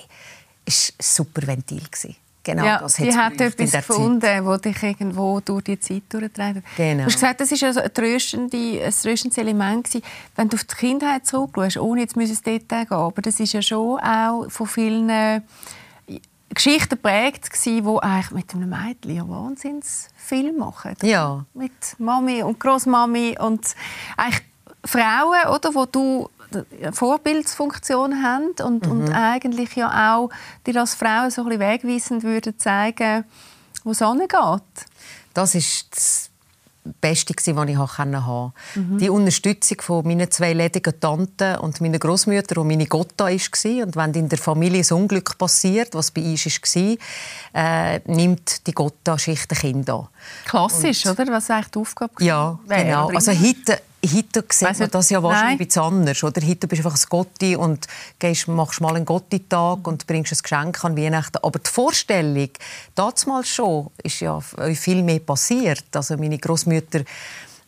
es 0.66 0.90
war 0.90 0.96
ein 0.98 1.04
super 1.04 1.48
Ventil. 1.48 1.84
gewesen. 1.84 2.16
Genau, 2.46 2.64
ja, 2.64 2.78
das 2.78 2.94
die 2.96 3.12
hat 3.12 3.42
etwas 3.42 3.72
der 3.72 3.82
Zeit. 3.82 3.88
gefunden, 3.88 4.46
das 4.46 4.62
dich 4.62 4.84
irgendwo 4.84 5.40
durch 5.40 5.64
die 5.64 5.80
Zeit 5.80 6.04
durchtreibt. 6.10 6.62
Genau. 6.78 7.00
Du 7.00 7.06
hast 7.06 7.14
gesagt, 7.16 7.42
das 7.42 7.52
war 7.52 7.68
also 7.68 7.80
ein, 7.82 7.92
tröstende, 7.92 8.84
ein 8.86 8.94
tröstendes 8.94 9.38
Element. 9.40 9.86
Gewesen. 9.86 10.06
Wenn 10.36 10.50
du 10.50 10.56
auf 10.56 10.64
die 10.64 10.76
Kindheit 10.76 11.26
zurückschaust, 11.26 11.78
ohne 11.78 12.02
jetzt 12.02 12.16
ins 12.16 12.44
Detail 12.44 12.86
gehen, 12.86 12.98
aber 12.98 13.22
das 13.24 13.40
ist 13.40 13.54
ja 13.54 13.64
schon 13.64 14.00
auch 14.00 14.46
von 14.50 14.68
vielen 14.68 15.10
äh, 15.10 15.42
Geschichten 16.54 16.90
geprägt 16.90 17.50
gewesen, 17.50 17.84
die 17.84 18.04
eigentlich 18.04 18.32
mit 18.32 18.54
einem 18.54 18.70
Mädchen 18.70 19.16
ja 19.16 19.28
Wahnsinnsfilm 19.28 20.58
machen. 20.58 20.94
Ja. 21.02 21.46
Mit 21.56 21.72
Mami 21.98 22.44
und 22.44 22.60
Großmami 22.60 23.38
und 23.40 23.76
eigentlich 24.18 24.44
Frauen, 24.86 25.48
oder, 25.52 25.74
wo 25.74 25.86
du 25.86 26.30
Vorbildsfunktion 26.92 28.24
haben 28.24 28.52
und, 28.64 28.88
und 28.88 29.12
eigentlich 29.12 29.76
ja 29.76 30.16
auch 30.16 30.30
dir 30.66 30.80
als 30.80 30.96
Frau 30.96 31.30
so 31.30 31.42
ein 31.44 31.50
bisschen 31.50 31.60
wegweisend 31.60 32.24
würden 32.24 32.58
zeigen, 32.58 33.26
wo 33.84 33.92
es 33.92 34.00
hingeht. 34.00 34.64
Das 35.34 35.56
ist 35.56 35.88
das 35.92 36.30
Beste, 37.02 37.34
was 37.36 37.48
ich 37.48 37.78
haben 37.78 38.14
konnte. 38.14 38.54
Mhm. 38.76 38.98
Die 39.00 39.10
Unterstützung 39.10 39.82
von 39.82 40.06
meinen 40.06 40.30
zwei 40.30 40.54
ledigen 40.54 41.00
Tanten 41.00 41.58
und 41.58 41.82
meiner 41.82 41.98
Großmutter, 41.98 42.56
die 42.56 42.68
meine 42.68 42.86
Gotta 42.86 43.26
war. 43.26 43.84
Und 43.86 43.96
wenn 43.96 44.14
in 44.14 44.30
der 44.30 44.38
Familie 44.38 44.84
ein 44.84 44.96
Unglück 44.96 45.38
passiert, 45.38 45.96
was 45.96 46.12
bei 46.12 46.22
uns 46.22 46.46
war, 46.46 46.98
äh, 47.54 48.00
nimmt 48.06 48.68
die 48.68 48.72
Gotta 48.72 49.18
Schicht 49.18 49.50
der 49.50 49.58
Kinder 49.58 50.10
Klassisch, 50.46 51.06
und, 51.06 51.20
oder? 51.20 51.32
Was 51.32 51.50
eigentlich 51.50 51.72
die 51.72 51.80
Aufgabe? 51.80 52.24
Ja, 52.24 52.60
genau. 52.68 53.10
Also 53.10 53.32
heute 53.32 53.82
heute 54.14 54.44
sieht 54.50 54.80
man 54.80 54.90
das 54.90 55.10
ja 55.10 55.22
wahrscheinlich 55.22 55.62
ein 55.62 55.68
bisschen 55.68 55.82
anders. 55.82 56.24
Oder? 56.24 56.42
Heute 56.46 56.68
bist 56.68 56.84
du 56.84 56.88
einfach 56.88 57.00
ein 57.00 57.10
Gotti 57.10 57.56
und 57.56 57.88
gehst, 58.20 58.48
machst 58.48 58.82
mal 58.82 58.96
einen 58.96 59.06
Gotti-Tag 59.06 59.88
und 59.88 60.08
bringst 60.08 60.34
ein 60.34 60.40
Geschenk 60.42 60.84
an 60.84 60.98
Weihnachten. 60.98 61.38
Aber 61.42 61.60
die 61.60 61.70
Vorstellung, 61.70 62.50
damals 62.96 63.48
schon, 63.48 63.92
ist 64.04 64.20
ja 64.20 64.40
viel 64.40 65.04
mehr 65.04 65.20
passiert. 65.20 65.86
Also 65.94 66.18
meine 66.18 66.38
Großmutter 66.38 67.02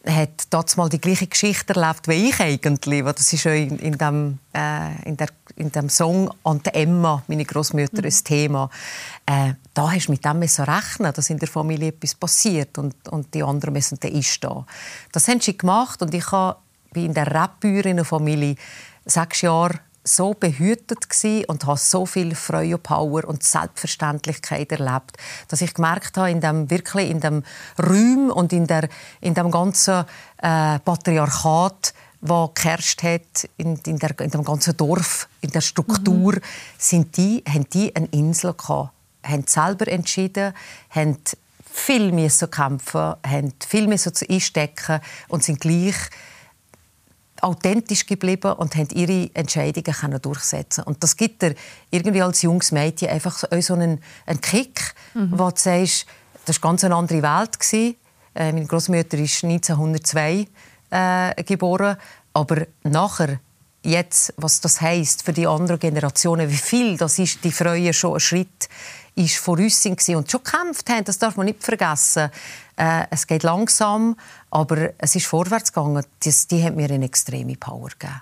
hat 0.06 0.48
dort 0.50 0.76
mal 0.78 0.90
die 0.90 1.02
gleiche 1.02 1.28
Geschichte 1.28 1.76
erlebt 1.76 2.08
wie 2.08 2.30
ich 2.30 2.40
eigentlich. 2.40 3.04
Das 3.04 3.34
ist 3.34 3.44
ja 3.44 3.52
in, 3.52 3.78
in, 3.80 3.98
dem, 3.98 4.40
äh, 4.54 5.02
in, 5.04 5.18
der, 5.18 5.28
in 5.56 5.72
dem 5.72 5.90
Song 5.90 6.32
«An 6.44 6.62
Emma», 6.72 7.24
meine 7.28 7.46
Großmutter, 7.46 8.02
mhm. 8.02 8.06
ein 8.06 8.24
Thema. 8.24 8.70
Äh, 9.26 9.54
da 9.74 9.92
hast 9.92 10.08
du 10.08 10.12
mit 10.12 10.24
dem 10.24 10.48
so 10.48 10.64
rechnen, 10.64 11.14
dass 11.14 11.30
in 11.30 11.40
der 11.40 11.48
Familie 11.48 11.90
etwas 11.90 12.16
passiert 12.16 12.78
und, 12.78 12.96
und 13.10 13.34
die 13.34 13.44
anderen 13.44 13.74
müssen 13.74 14.00
dann 14.00 14.14
einstehen. 14.14 14.66
Das 15.12 15.28
haben 15.28 15.42
sie 15.42 15.58
gemacht 15.58 16.02
und 16.02 16.14
ich 16.14 16.32
war 16.32 16.62
in 16.94 17.14
der 17.14 17.34
Rappbäuerinnenfamilie 17.34 18.56
sechs 19.06 19.42
Jahre 19.42 19.80
so 20.08 20.34
behütet 20.34 21.06
und 21.48 21.66
habe 21.66 21.78
so 21.78 22.06
viel 22.06 22.34
Freude, 22.36 22.78
Power 22.78 23.26
und 23.26 23.44
Selbstverständlichkeit 23.44 24.72
erlebt, 24.72 25.18
dass 25.48 25.62
ich 25.62 25.74
gemerkt 25.74 26.18
habe, 26.18 26.32
in 26.32 26.42
dem 26.42 26.70
wirklich 26.70 27.10
in 27.10 27.20
dem 27.20 27.44
Räum 27.78 28.30
und 28.32 28.54
in 28.54 28.68
der 28.68 28.90
in 29.22 29.34
dem 29.34 29.52
ganzen 29.52 30.06
äh, 30.38 30.80
Patriarchat, 30.80 31.94
wo 32.22 32.52
geherrscht 32.54 33.04
hat 33.04 33.50
in, 33.58 33.78
in, 33.86 34.00
der, 34.00 34.20
in 34.20 34.32
dem 34.32 34.44
ganzen 34.44 34.76
Dorf, 34.76 35.28
in 35.42 35.52
der 35.52 35.62
Struktur, 35.62 36.34
mhm. 36.34 36.42
sind 36.78 37.18
die, 37.18 37.44
haben 37.48 37.70
die 37.70 37.96
eine 37.96 38.08
Insel 38.08 38.54
gehabt, 38.54 38.92
haben 39.24 39.46
selber 39.46 39.88
entschieden, 39.88 40.54
haben 40.90 41.18
viel 41.66 42.12
müssen 42.12 42.50
kämpfen, 42.50 43.16
haben 43.26 43.54
viel 43.68 43.88
müssen 43.88 44.14
einstecken 44.30 45.00
und 45.28 45.44
sind 45.44 45.60
gleich 45.60 45.96
authentisch 47.44 48.06
geblieben 48.06 48.54
und 48.54 48.76
haben 48.76 48.90
ihre 48.94 49.30
Entscheidungen 49.34 49.94
können 49.94 50.22
durchsetzen 50.22 50.84
und 50.84 51.04
das 51.04 51.18
gibt 51.18 51.42
dir 51.42 51.56
irgendwie 51.92 52.22
als 52.22 52.42
junges 52.42 52.72
Mädchen 52.72 53.10
einfach 53.10 53.44
so 53.60 53.74
einen, 53.74 54.02
einen 54.26 54.42
Kick, 54.42 54.94
mhm. 55.14 55.32
wo 55.38 55.50
du 55.50 55.58
sagst, 55.58 56.06
das 56.46 56.62
war 56.62 56.70
ganz 56.70 56.84
eine 56.84 56.96
andere 56.96 57.22
Welt 57.22 57.60
gewesen. 57.60 57.96
Äh, 58.34 58.52
meine 58.54 58.66
Großmutter 58.66 59.18
ist 59.18 59.44
1902 59.44 60.48
äh, 60.90 61.44
geboren, 61.44 61.98
aber 62.34 62.68
nachher 62.84 63.40
jetzt, 63.84 64.34
was 64.38 64.62
das 64.62 64.82
heißt 64.82 65.24
für 65.24 65.34
die 65.34 65.48
anderen 65.48 65.80
Generationen, 65.80 66.50
wie 66.50 66.58
viel 66.58 66.98
das 66.98 67.20
ist, 67.20 67.44
die 67.44 67.52
Freude 67.52 67.94
schon 67.94 68.16
ein 68.16 68.20
Schritt 68.20 68.70
ist 69.16 69.38
vor 69.38 69.58
uns 69.58 69.86
und 69.86 70.32
schon 70.32 70.44
gekämpft 70.44 70.90
haben, 70.90 71.04
das 71.04 71.18
darf 71.18 71.38
man 71.38 71.48
nicht 71.48 71.64
vergessen. 71.64 72.30
Äh, 72.76 73.06
es 73.10 73.26
geht 73.26 73.42
langsam, 73.42 74.16
aber 74.52 74.92
es 74.98 75.16
ist 75.16 75.26
vorwärts 75.26 75.72
gegangen. 75.72 76.04
Das, 76.24 76.48
die 76.48 76.64
hat 76.64 76.76
mir 76.76 76.90
eine 76.90 77.06
extreme 77.06 77.56
Power 77.56 77.90
gegeben. 77.90 78.22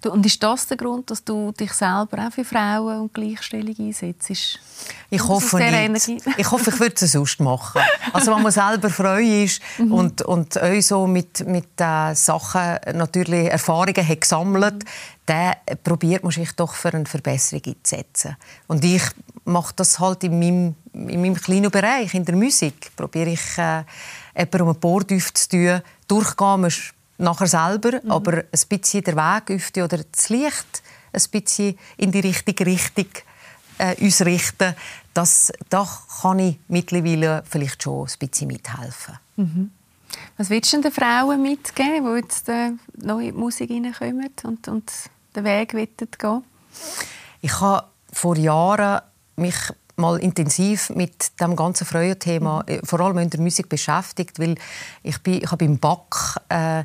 Du, 0.00 0.10
und 0.10 0.24
ist 0.24 0.42
das 0.42 0.66
der 0.66 0.76
Grund, 0.76 1.10
dass 1.10 1.22
du 1.22 1.52
dich 1.52 1.72
selber 1.72 2.26
auch 2.26 2.32
für 2.32 2.44
Frauen 2.44 3.02
und 3.02 3.14
Gleichstellung 3.14 3.74
einsetzt? 3.78 4.58
Ich 5.10 5.22
hoffe 5.22 5.58
nicht. 5.58 6.26
Ich 6.38 6.50
hoffe, 6.50 6.70
ich 6.70 6.80
würde 6.80 6.94
es 6.98 7.12
sonst 7.12 7.40
machen. 7.40 7.82
Also 8.12 8.34
wenn 8.34 8.42
man 8.42 8.52
selber 8.52 8.88
Freude 8.88 9.44
ist 9.44 9.60
mhm. 9.78 9.92
und, 9.92 10.22
und 10.22 10.56
euch 10.56 10.86
so 10.86 11.06
mit, 11.06 11.46
mit 11.46 11.68
äh, 11.78 12.14
Sachen 12.14 12.78
natürlich 12.94 13.50
Erfahrungen 13.50 14.08
hat 14.08 14.20
gesammelt, 14.20 14.84
mhm. 14.84 14.88
dann 15.26 15.54
probiert 15.82 16.22
man 16.22 16.32
sich 16.32 16.52
doch 16.52 16.74
für 16.74 16.94
eine 16.94 17.04
Verbesserung 17.04 17.62
einzusetzen. 17.66 18.36
Und 18.68 18.84
ich 18.84 19.02
mache 19.44 19.74
das 19.76 19.98
halt 19.98 20.24
in 20.24 20.38
meinem, 20.38 20.74
in 20.92 21.20
meinem 21.20 21.34
kleinen 21.34 21.70
Bereich, 21.70 22.14
in 22.14 22.24
der 22.24 22.36
Musik. 22.36 22.92
Probiere 22.96 23.30
ich 23.30 23.58
äh, 23.58 23.84
jemanden 24.36 24.62
um 24.62 24.68
ein 24.68 24.80
Bord 24.80 25.08
zu 25.10 25.48
tun, 25.48 25.82
durchgehen 26.08 26.72
nachher 27.18 27.46
selber, 27.46 28.00
mhm. 28.02 28.10
aber 28.10 28.32
ein 28.38 28.68
bisschen 28.68 29.04
der 29.04 29.16
Weg 29.16 29.76
oder 29.76 29.98
das 30.12 30.28
Licht 30.28 30.82
ein 31.12 31.22
bisschen 31.30 31.78
in 31.96 32.12
die 32.12 32.20
richtige 32.20 32.66
Richtung 32.66 33.06
äh, 33.78 33.94
uns 34.02 34.24
richten, 34.24 34.74
das, 35.14 35.52
da 35.68 35.88
kann 36.20 36.38
ich 36.38 36.58
mittlerweile 36.68 37.42
vielleicht 37.48 37.82
schon 37.82 38.06
ein 38.06 38.18
bisschen 38.18 38.48
mithelfen. 38.48 39.18
Mhm. 39.36 39.70
Was 40.36 40.50
willst 40.50 40.72
du 40.72 40.80
den 40.80 40.92
Frauen 40.92 41.42
mitgeben, 41.42 42.04
die 42.04 42.20
jetzt 42.20 42.48
äh, 42.48 42.72
neu 42.96 43.20
in 43.20 43.32
die 43.34 43.38
Musik 43.38 43.70
hineinkommen 43.70 44.30
und, 44.44 44.68
und 44.68 44.92
den 45.34 45.44
Weg 45.44 45.70
gehen 45.70 46.44
Ich 47.40 47.60
habe 47.60 47.86
vor 48.12 48.36
Jahren 48.36 49.02
mich 49.36 49.56
mal 49.96 50.18
intensiv 50.18 50.90
mit 50.90 51.40
dem 51.40 51.56
ganzen 51.56 51.86
Freuenthema, 51.86 52.64
mhm. 52.68 52.80
vor 52.84 53.00
allem 53.00 53.18
in 53.18 53.30
der 53.30 53.40
Musik 53.40 53.68
beschäftigt, 53.68 54.38
weil 54.38 54.56
ich 55.02 55.18
bin, 55.22 55.42
ich 55.42 55.50
habe 55.50 55.64
im 55.64 55.78
BAC 55.78 56.40
äh, 56.48 56.84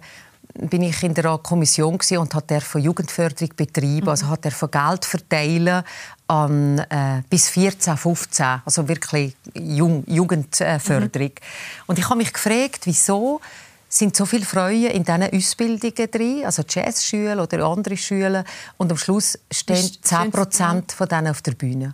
bin 0.54 0.84
ich 0.84 1.02
in 1.04 1.14
der 1.14 1.38
Kommission 1.38 1.98
und 2.18 2.36
hat 2.36 2.50
der 2.50 2.62
von 2.62 2.82
Jugendförderung 2.82 3.56
betrieben, 3.56 4.06
mhm. 4.06 4.10
also 4.10 4.28
hat 4.28 4.46
er 4.46 4.52
von 4.52 4.72
Geld 4.72 5.06
verteilen 5.06 5.84
an 6.28 6.80
äh, 6.80 7.22
bis 7.30 7.50
14, 7.50 7.98
15, 7.98 8.62
also 8.66 8.88
wirklich 8.88 9.36
Jung, 9.54 10.04
Jugendförderung. 10.08 11.30
Mhm. 11.30 11.84
Und 11.88 12.00
ich 12.00 12.06
habe 12.06 12.18
mich 12.18 12.34
gefragt, 12.34 12.82
wieso 12.86 13.42
sind 13.90 14.16
so 14.16 14.26
viele 14.26 14.46
Freunde 14.46 14.88
in 14.88 15.04
diesen 15.04 15.24
Ausbildungen 15.24 16.12
drin, 16.12 16.46
also 16.46 16.64
Jazzschulen 16.68 17.40
oder 17.40 17.66
andere 17.66 17.98
Schulen, 17.98 18.46
und 18.78 18.90
am 18.90 18.98
Schluss 18.98 19.38
stehen 19.52 19.90
10 20.02 20.32
Prozent 20.32 20.94
von 20.94 21.08
denen 21.10 21.28
auf 21.28 21.42
der 21.42 21.54
Bühne. 21.54 21.94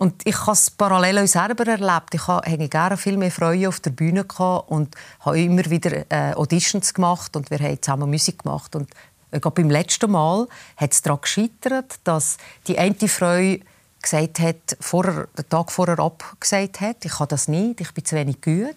Und 0.00 0.26
ich 0.26 0.40
habe 0.40 0.52
es 0.52 0.70
parallel 0.70 1.26
selber 1.26 1.66
erlebt. 1.66 2.14
Ich 2.14 2.26
habe 2.26 2.68
gerne 2.68 2.96
viel 2.96 3.18
mehr 3.18 3.30
Freude 3.30 3.68
auf 3.68 3.80
der 3.80 3.90
Bühne 3.90 4.24
gehabt 4.24 4.70
und 4.70 4.94
habe 5.20 5.38
immer 5.38 5.68
wieder 5.68 6.10
äh, 6.10 6.32
Auditions 6.32 6.94
gemacht 6.94 7.36
und 7.36 7.50
wir 7.50 7.58
haben 7.58 7.82
zusammen 7.82 8.08
Musik 8.08 8.42
gemacht. 8.42 8.74
Und 8.74 8.88
glaube, 9.30 9.60
beim 9.60 9.68
letzten 9.68 10.10
Mal 10.10 10.48
hat 10.78 10.92
es 10.92 11.02
daran 11.02 11.20
gescheitert, 11.20 12.00
dass 12.04 12.38
die 12.66 12.78
eine 12.78 12.94
Frau 12.94 13.56
gesagt 14.00 14.38
hat, 14.38 14.78
vorher, 14.80 15.28
den 15.36 15.48
Tag 15.50 15.70
vorher 15.70 15.98
abgesagt 15.98 16.80
hat, 16.80 17.04
ich 17.04 17.12
kann 17.12 17.28
das 17.28 17.46
nicht, 17.46 17.82
ich 17.82 17.92
bin 17.92 18.02
zu 18.02 18.16
wenig 18.16 18.40
gut. 18.40 18.76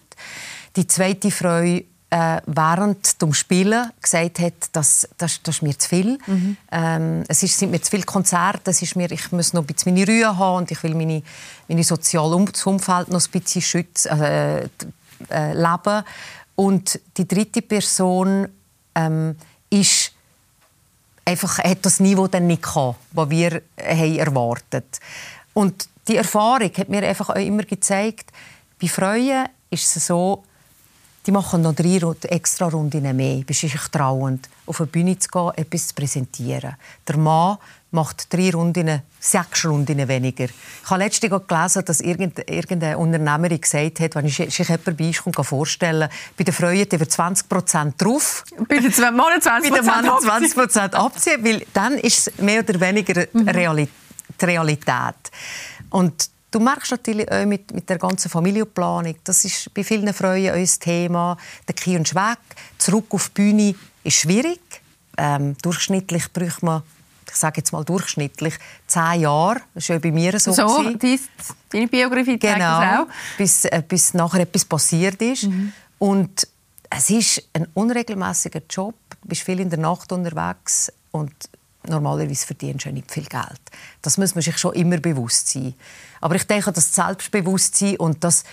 Die 0.76 0.86
zweite 0.86 1.30
Frau 1.30 1.80
äh, 2.10 2.40
während 2.46 3.20
dem 3.20 3.34
Spielen 3.34 3.90
gesagt 4.00 4.38
hat, 4.38 4.52
das, 4.72 5.08
das, 5.18 5.40
das 5.42 5.56
ist 5.56 5.62
mir 5.62 5.78
zu 5.78 5.88
viel. 5.88 6.18
Mhm. 6.26 6.56
Ähm, 6.70 7.24
es 7.28 7.42
ist, 7.42 7.58
sind 7.58 7.70
mir 7.70 7.82
zu 7.82 7.90
viele 7.90 8.04
Konzerte, 8.04 8.70
es 8.70 8.82
ist 8.82 8.94
mir, 8.94 9.10
ich 9.10 9.32
muss 9.32 9.52
noch 9.52 9.62
ein 9.62 9.66
bisschen 9.66 9.94
meine 9.94 10.06
Ruhe 10.06 10.38
haben 10.38 10.58
und 10.58 10.70
ich 10.70 10.82
will 10.82 10.94
meine, 10.94 11.22
meine 11.68 11.82
soziale 11.82 12.36
Umfeld 12.36 13.08
noch 13.08 13.20
ein 13.20 13.30
bisschen 13.30 13.62
schützen, 13.62 14.20
äh, 14.20 14.68
äh, 15.30 15.52
leben. 15.54 16.04
Und 16.56 17.00
die 17.16 17.26
dritte 17.26 17.62
Person 17.62 18.48
ähm, 18.94 19.36
ist 19.70 20.12
einfach, 21.24 21.58
hat 21.58 21.84
das 21.84 22.00
Niveau 22.00 22.28
dann 22.28 22.46
nicht 22.46 22.62
gehabt, 22.62 22.98
das 23.12 23.30
wir 23.30 23.62
haben 23.80 24.18
erwartet 24.18 25.00
Und 25.52 25.88
die 26.06 26.16
Erfahrung 26.16 26.70
hat 26.76 26.88
mir 26.88 27.02
einfach 27.02 27.30
auch 27.30 27.34
immer 27.34 27.62
gezeigt, 27.64 28.30
bei 28.80 28.88
Freuen 28.88 29.48
ist 29.70 29.96
es 29.96 30.06
so, 30.06 30.44
die 31.26 31.32
machen 31.32 31.62
noch 31.62 31.74
drei 31.74 31.98
extra 32.28 32.66
Runden 32.66 33.16
mehr. 33.16 33.42
Bist 33.44 33.62
du 33.62 33.68
dich 33.68 33.88
trauend, 33.90 34.48
auf 34.66 34.80
eine 34.80 34.86
Bühne 34.88 35.18
zu 35.18 35.28
gehen, 35.28 35.52
etwas 35.56 35.88
zu 35.88 35.94
präsentieren. 35.94 36.76
Der 37.08 37.16
Mann 37.16 37.56
macht 37.92 38.32
drei 38.32 38.50
Runden, 38.50 39.02
sechs 39.20 39.64
Runden 39.64 40.08
weniger. 40.08 40.44
Ich 40.44 40.90
habe 40.90 41.02
letztens 41.02 41.32
gelesen, 41.46 41.84
dass 41.84 42.00
irgendeine 42.00 42.98
Unternehmerin 42.98 43.60
gesagt 43.60 44.00
hat, 44.00 44.14
wenn 44.16 44.26
ich 44.26 44.36
sich 44.36 44.68
jemand 44.68 44.96
bei 44.96 45.12
uns 45.24 45.46
vorstellen 45.48 46.10
bei 46.36 46.44
den 46.44 46.52
Frauen 46.52 46.82
über 46.82 47.08
20 47.08 47.48
Prozent 47.48 47.94
drauf. 48.02 48.44
Bei 48.68 48.78
den 48.78 48.92
Männern 49.86 50.20
20 50.20 50.54
Prozent 50.54 50.94
abziehen, 50.94 51.44
weil 51.44 51.64
dann 51.72 51.94
ist 51.94 52.28
es 52.28 52.38
mehr 52.38 52.60
oder 52.60 52.78
weniger 52.80 53.26
mhm. 53.32 53.46
die 53.46 54.44
Realität. 54.44 55.14
Und 55.90 56.33
Du 56.54 56.60
merkst 56.60 56.92
natürlich 56.92 57.28
auch 57.32 57.44
mit, 57.46 57.74
mit 57.74 57.90
der 57.90 57.98
ganzen 57.98 58.28
Familienplanung, 58.28 59.16
das 59.24 59.44
ist 59.44 59.74
bei 59.74 59.82
vielen 59.82 60.14
Frauen 60.14 60.50
ein 60.50 60.68
Thema. 60.78 61.36
Der 61.66 61.74
Kind 61.74 62.06
ist 62.06 62.14
weg, 62.14 62.38
zurück 62.78 63.06
auf 63.10 63.30
die 63.30 63.42
Bühne 63.42 63.74
ist 64.04 64.14
schwierig. 64.14 64.60
Ähm, 65.18 65.56
durchschnittlich 65.62 66.32
bräuchte 66.32 66.64
man 66.64 66.82
ich 67.28 67.34
sage 67.34 67.56
jetzt 67.56 67.72
mal 67.72 67.82
durchschnittlich, 67.82 68.54
zehn 68.86 69.22
Jahre. 69.22 69.62
Das 69.74 69.88
war 69.88 69.96
ja 69.96 70.00
bei 70.00 70.12
mir 70.12 70.38
so. 70.38 70.52
So, 70.52 70.88
dies, 70.94 71.22
deine 71.70 71.88
Biografie 71.88 72.38
zeigt 72.38 72.54
genau, 72.54 72.80
das 72.80 73.00
auch. 73.00 73.06
Bis, 73.36 73.64
äh, 73.64 73.82
bis 73.88 74.14
nachher 74.14 74.42
etwas 74.42 74.64
passiert 74.64 75.20
ist. 75.20 75.44
Mhm. 75.44 75.72
Und 75.98 76.46
es 76.88 77.10
ist 77.10 77.48
ein 77.52 77.66
unregelmäßiger 77.74 78.62
Job. 78.70 78.94
Du 79.22 79.28
bist 79.28 79.42
viel 79.42 79.58
in 79.58 79.70
der 79.70 79.80
Nacht 79.80 80.12
unterwegs 80.12 80.92
und 81.10 81.34
normalerweise 81.88 82.46
verdienst 82.46 82.86
du 82.86 82.92
nicht 82.92 83.10
viel 83.10 83.24
Geld. 83.24 83.60
Das 84.02 84.18
muss 84.18 84.34
man 84.34 84.42
sich 84.42 84.58
schon 84.58 84.74
immer 84.74 84.98
bewusst 84.98 85.48
sein. 85.48 85.74
Aber 86.20 86.34
ich 86.34 86.46
denke, 86.46 86.72
das 86.72 86.94
Selbstbewusstsein 86.94 87.96
und 87.96 88.24
das 88.24 88.44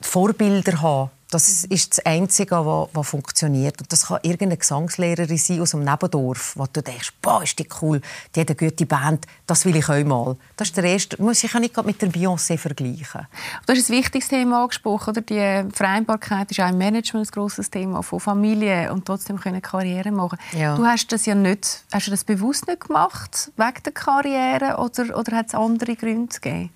Vorbilder 0.00 0.80
haben 0.80 1.10
Das 1.30 1.64
ist 1.64 1.98
das 1.98 2.06
Einzige, 2.06 2.64
was, 2.64 2.88
was 2.94 3.08
funktioniert. 3.08 3.80
Und 3.80 3.92
das 3.92 4.06
kann 4.06 4.18
irgendeine 4.22 4.56
Gesangslehrerin 4.56 5.36
sein 5.36 5.60
aus 5.60 5.74
einem 5.74 5.84
Nebendorf, 5.84 6.54
wo 6.56 6.64
du 6.72 6.82
denkst, 6.82 7.12
boah, 7.20 7.42
ist 7.42 7.58
die 7.58 7.68
cool, 7.82 8.00
die 8.34 8.40
hat 8.40 8.48
eine 8.48 8.56
gute 8.56 8.86
Band, 8.86 9.26
das 9.46 9.66
will 9.66 9.76
ich 9.76 9.88
auch 9.90 10.04
mal. 10.04 10.36
Das 10.56 10.68
ist 10.68 10.76
der 10.78 10.84
erste, 10.84 11.20
muss 11.22 11.44
ich 11.44 11.54
auch 11.54 11.60
nicht 11.60 11.76
mit 11.84 12.00
der 12.00 12.10
Beyoncé 12.10 12.56
vergleichen. 12.56 13.26
Du 13.66 13.74
hast 13.74 13.90
ein 13.90 13.96
wichtiges 13.96 14.28
Thema 14.28 14.62
angesprochen, 14.62 15.10
oder? 15.10 15.20
Die 15.20 15.70
Vereinbarkeit 15.74 16.50
ist 16.50 16.60
auch 16.60 16.70
im 16.70 16.78
Management 16.78 17.28
ein 17.28 17.30
grosses 17.30 17.70
Thema, 17.70 18.02
von 18.02 18.20
Familie 18.20 18.90
und 18.90 19.04
trotzdem 19.04 19.38
können 19.38 19.60
Karriere 19.60 20.10
machen. 20.10 20.38
Ja. 20.52 20.76
Du 20.76 20.84
hast 20.86 21.12
das 21.12 21.26
ja 21.26 21.34
nicht, 21.34 21.84
hast 21.92 22.06
du 22.06 22.10
das 22.10 22.24
bewusst 22.24 22.66
nicht 22.66 22.86
gemacht, 22.86 23.52
wegen 23.56 23.82
der 23.84 23.92
Karriere, 23.92 24.78
oder, 24.78 25.18
oder 25.18 25.36
hat 25.36 25.48
es 25.48 25.54
andere 25.54 25.94
Gründe 25.94 26.34
gegeben? 26.40 26.70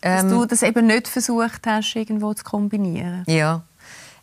Dass 0.00 0.22
ähm, 0.22 0.30
du 0.30 0.46
das 0.46 0.62
eben 0.62 0.86
nicht 0.86 1.08
versucht 1.08 1.66
hast, 1.66 1.94
irgendwo 1.94 2.32
zu 2.32 2.42
kombinieren? 2.44 3.24
Ja, 3.26 3.62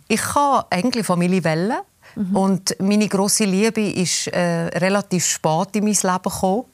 ich 0.08 0.22
kann 0.22 0.64
eigentlich 0.70 1.06
Familie 1.06 1.44
wählen. 1.44 1.78
Mhm. 2.16 2.36
Und 2.36 2.76
meine 2.80 3.08
große 3.08 3.46
Liebe 3.46 3.82
ist 3.82 4.28
äh, 4.28 4.68
relativ 4.78 5.26
spät 5.26 5.76
in 5.76 5.84
mein 5.84 5.94
Leben 5.94 6.24
gekommen. 6.24 6.66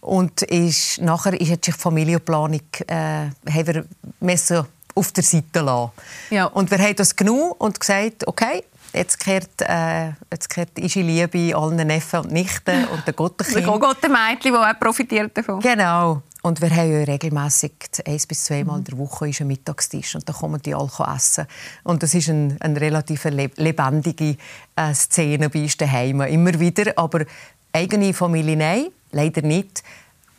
Und 0.00 0.42
ist, 0.42 1.00
nachher 1.00 1.40
ist 1.40 1.66
die 1.66 1.72
Familienplanung 1.72 2.60
äh, 2.86 3.30
haben 3.50 3.86
wir 4.20 4.66
auf 4.94 5.12
der 5.12 5.24
Seite 5.24 5.60
lassen. 5.60 5.92
Ja. 6.30 6.46
Und 6.46 6.70
wir 6.70 6.78
haben 6.78 6.94
das 6.94 7.16
genug 7.16 7.58
und 7.58 7.80
gesagt, 7.80 8.26
okay, 8.26 8.64
jetzt 8.92 9.18
kehrt, 9.18 9.60
äh, 9.60 10.08
jetzt 10.30 10.48
kehrt 10.50 10.78
ist 10.78 10.94
Liebe 10.94 11.56
allen 11.56 11.86
Neffen 11.86 12.20
und 12.20 12.32
Nichten 12.32 12.84
und 12.92 13.06
der 13.06 13.14
Gottenkind. 13.14 13.66
Der 13.66 13.78
Gottenmädchen, 13.78 14.52
die 14.52 14.58
auch 14.58 14.78
profitiert 14.78 15.36
davon. 15.36 15.60
Genau. 15.60 16.22
Und 16.44 16.60
wir 16.60 16.68
haben 16.76 16.92
ja 16.92 17.04
regelmässig 17.04 17.72
ein 18.04 18.20
bis 18.28 18.44
zweimal 18.44 18.76
in 18.78 18.84
der 18.84 18.98
Woche 18.98 19.30
ist 19.30 19.40
ein 19.40 19.46
Mittagstisch 19.46 20.14
und 20.14 20.28
da 20.28 20.34
kommen 20.34 20.60
die 20.60 20.74
alle 20.74 20.90
essen. 21.16 21.46
Und 21.84 22.02
das 22.02 22.12
ist 22.12 22.28
eine, 22.28 22.54
eine 22.60 22.78
relativ 22.78 23.24
lebendige 23.24 24.36
äh, 24.76 24.92
Szene 24.92 25.48
bei 25.48 25.62
uns 25.62 25.78
daheim. 25.78 26.20
Immer 26.20 26.60
wieder, 26.60 26.92
aber 26.96 27.24
eigene 27.72 28.12
Familie 28.12 28.58
nein, 28.58 28.88
leider 29.12 29.40
nicht. 29.40 29.82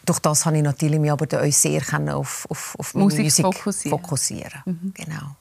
Durch 0.05 0.19
das 0.19 0.45
habe 0.45 0.57
ich 0.57 0.63
natürlich 0.63 0.99
mich 0.99 1.11
aber 1.11 1.25
sehr 1.51 1.81
auf, 2.13 2.45
auf, 2.51 2.75
auf 2.77 2.93
Musik, 2.93 3.23
Musik 3.23 3.45
fokussieren. 3.47 3.99
fokussieren. 3.99 4.61
Mhm. 4.65 4.93
Genau. 4.93 5.35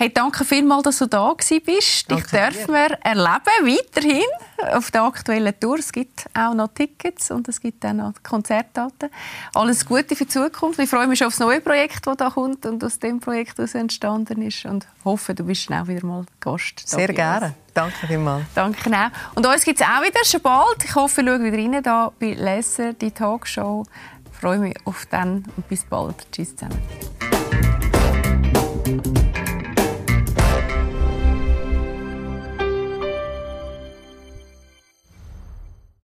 Hey, 0.00 0.12
danke 0.14 0.44
vielmals, 0.44 0.84
dass 0.84 0.98
du 0.98 1.06
da 1.06 1.34
bist. 1.34 2.08
Dich 2.08 2.24
dürfen 2.26 2.72
wir 2.72 2.98
erleben, 3.02 3.42
weiterhin 3.62 4.22
auf 4.72 4.92
der 4.92 5.02
aktuellen 5.02 5.58
Tour. 5.58 5.80
Es 5.80 5.90
gibt 5.90 6.26
auch 6.34 6.54
noch 6.54 6.68
Tickets 6.68 7.32
und 7.32 7.48
es 7.48 7.60
gibt 7.60 7.84
auch 7.84 7.92
noch 7.92 8.12
Konzertdaten. 8.22 9.10
Alles 9.54 9.84
Gute 9.84 10.14
für 10.14 10.24
die 10.24 10.28
Zukunft. 10.28 10.78
Ich 10.78 10.88
freue 10.88 11.08
mich 11.08 11.18
schon 11.18 11.26
auf 11.26 11.32
das 11.32 11.40
neue 11.40 11.60
Projekt, 11.60 12.06
das 12.06 12.16
da 12.16 12.30
kommt 12.30 12.64
und 12.64 12.84
aus 12.84 13.00
dem 13.00 13.18
Projekt 13.18 13.58
aus 13.58 13.74
entstanden 13.74 14.40
ist 14.42 14.64
und 14.66 14.86
hoffe, 15.04 15.34
du 15.34 15.42
bist 15.42 15.62
schnell 15.62 15.88
wieder 15.88 16.06
mal 16.06 16.24
Gast. 16.38 16.88
Sehr 16.88 17.12
gerne. 17.12 17.54
Danke 17.74 18.06
vielmals. 18.06 18.44
Danke 18.54 18.90
auch. 18.92 19.10
Und 19.36 19.44
uns 19.46 19.64
gibt 19.64 19.80
es 19.80 19.86
auch 19.86 20.02
wieder 20.02 20.24
schon 20.24 20.42
bald. 20.42 20.84
Ich 20.84 20.94
hoffe, 20.94 21.22
ihr 21.22 21.26
schaut 21.26 21.42
wieder 21.42 21.58
rein 21.58 21.82
da 21.82 22.12
bei 22.20 22.34
Leser, 22.34 22.92
die 22.92 23.10
Talkshow. 23.10 23.84
Ich 24.32 24.38
freue 24.38 24.58
mich 24.58 24.76
auf 24.84 25.06
dann 25.06 25.44
und 25.56 25.68
bis 25.68 25.84
bald. 25.84 26.14
Tschüss 26.30 26.54
zusammen. 26.54 26.78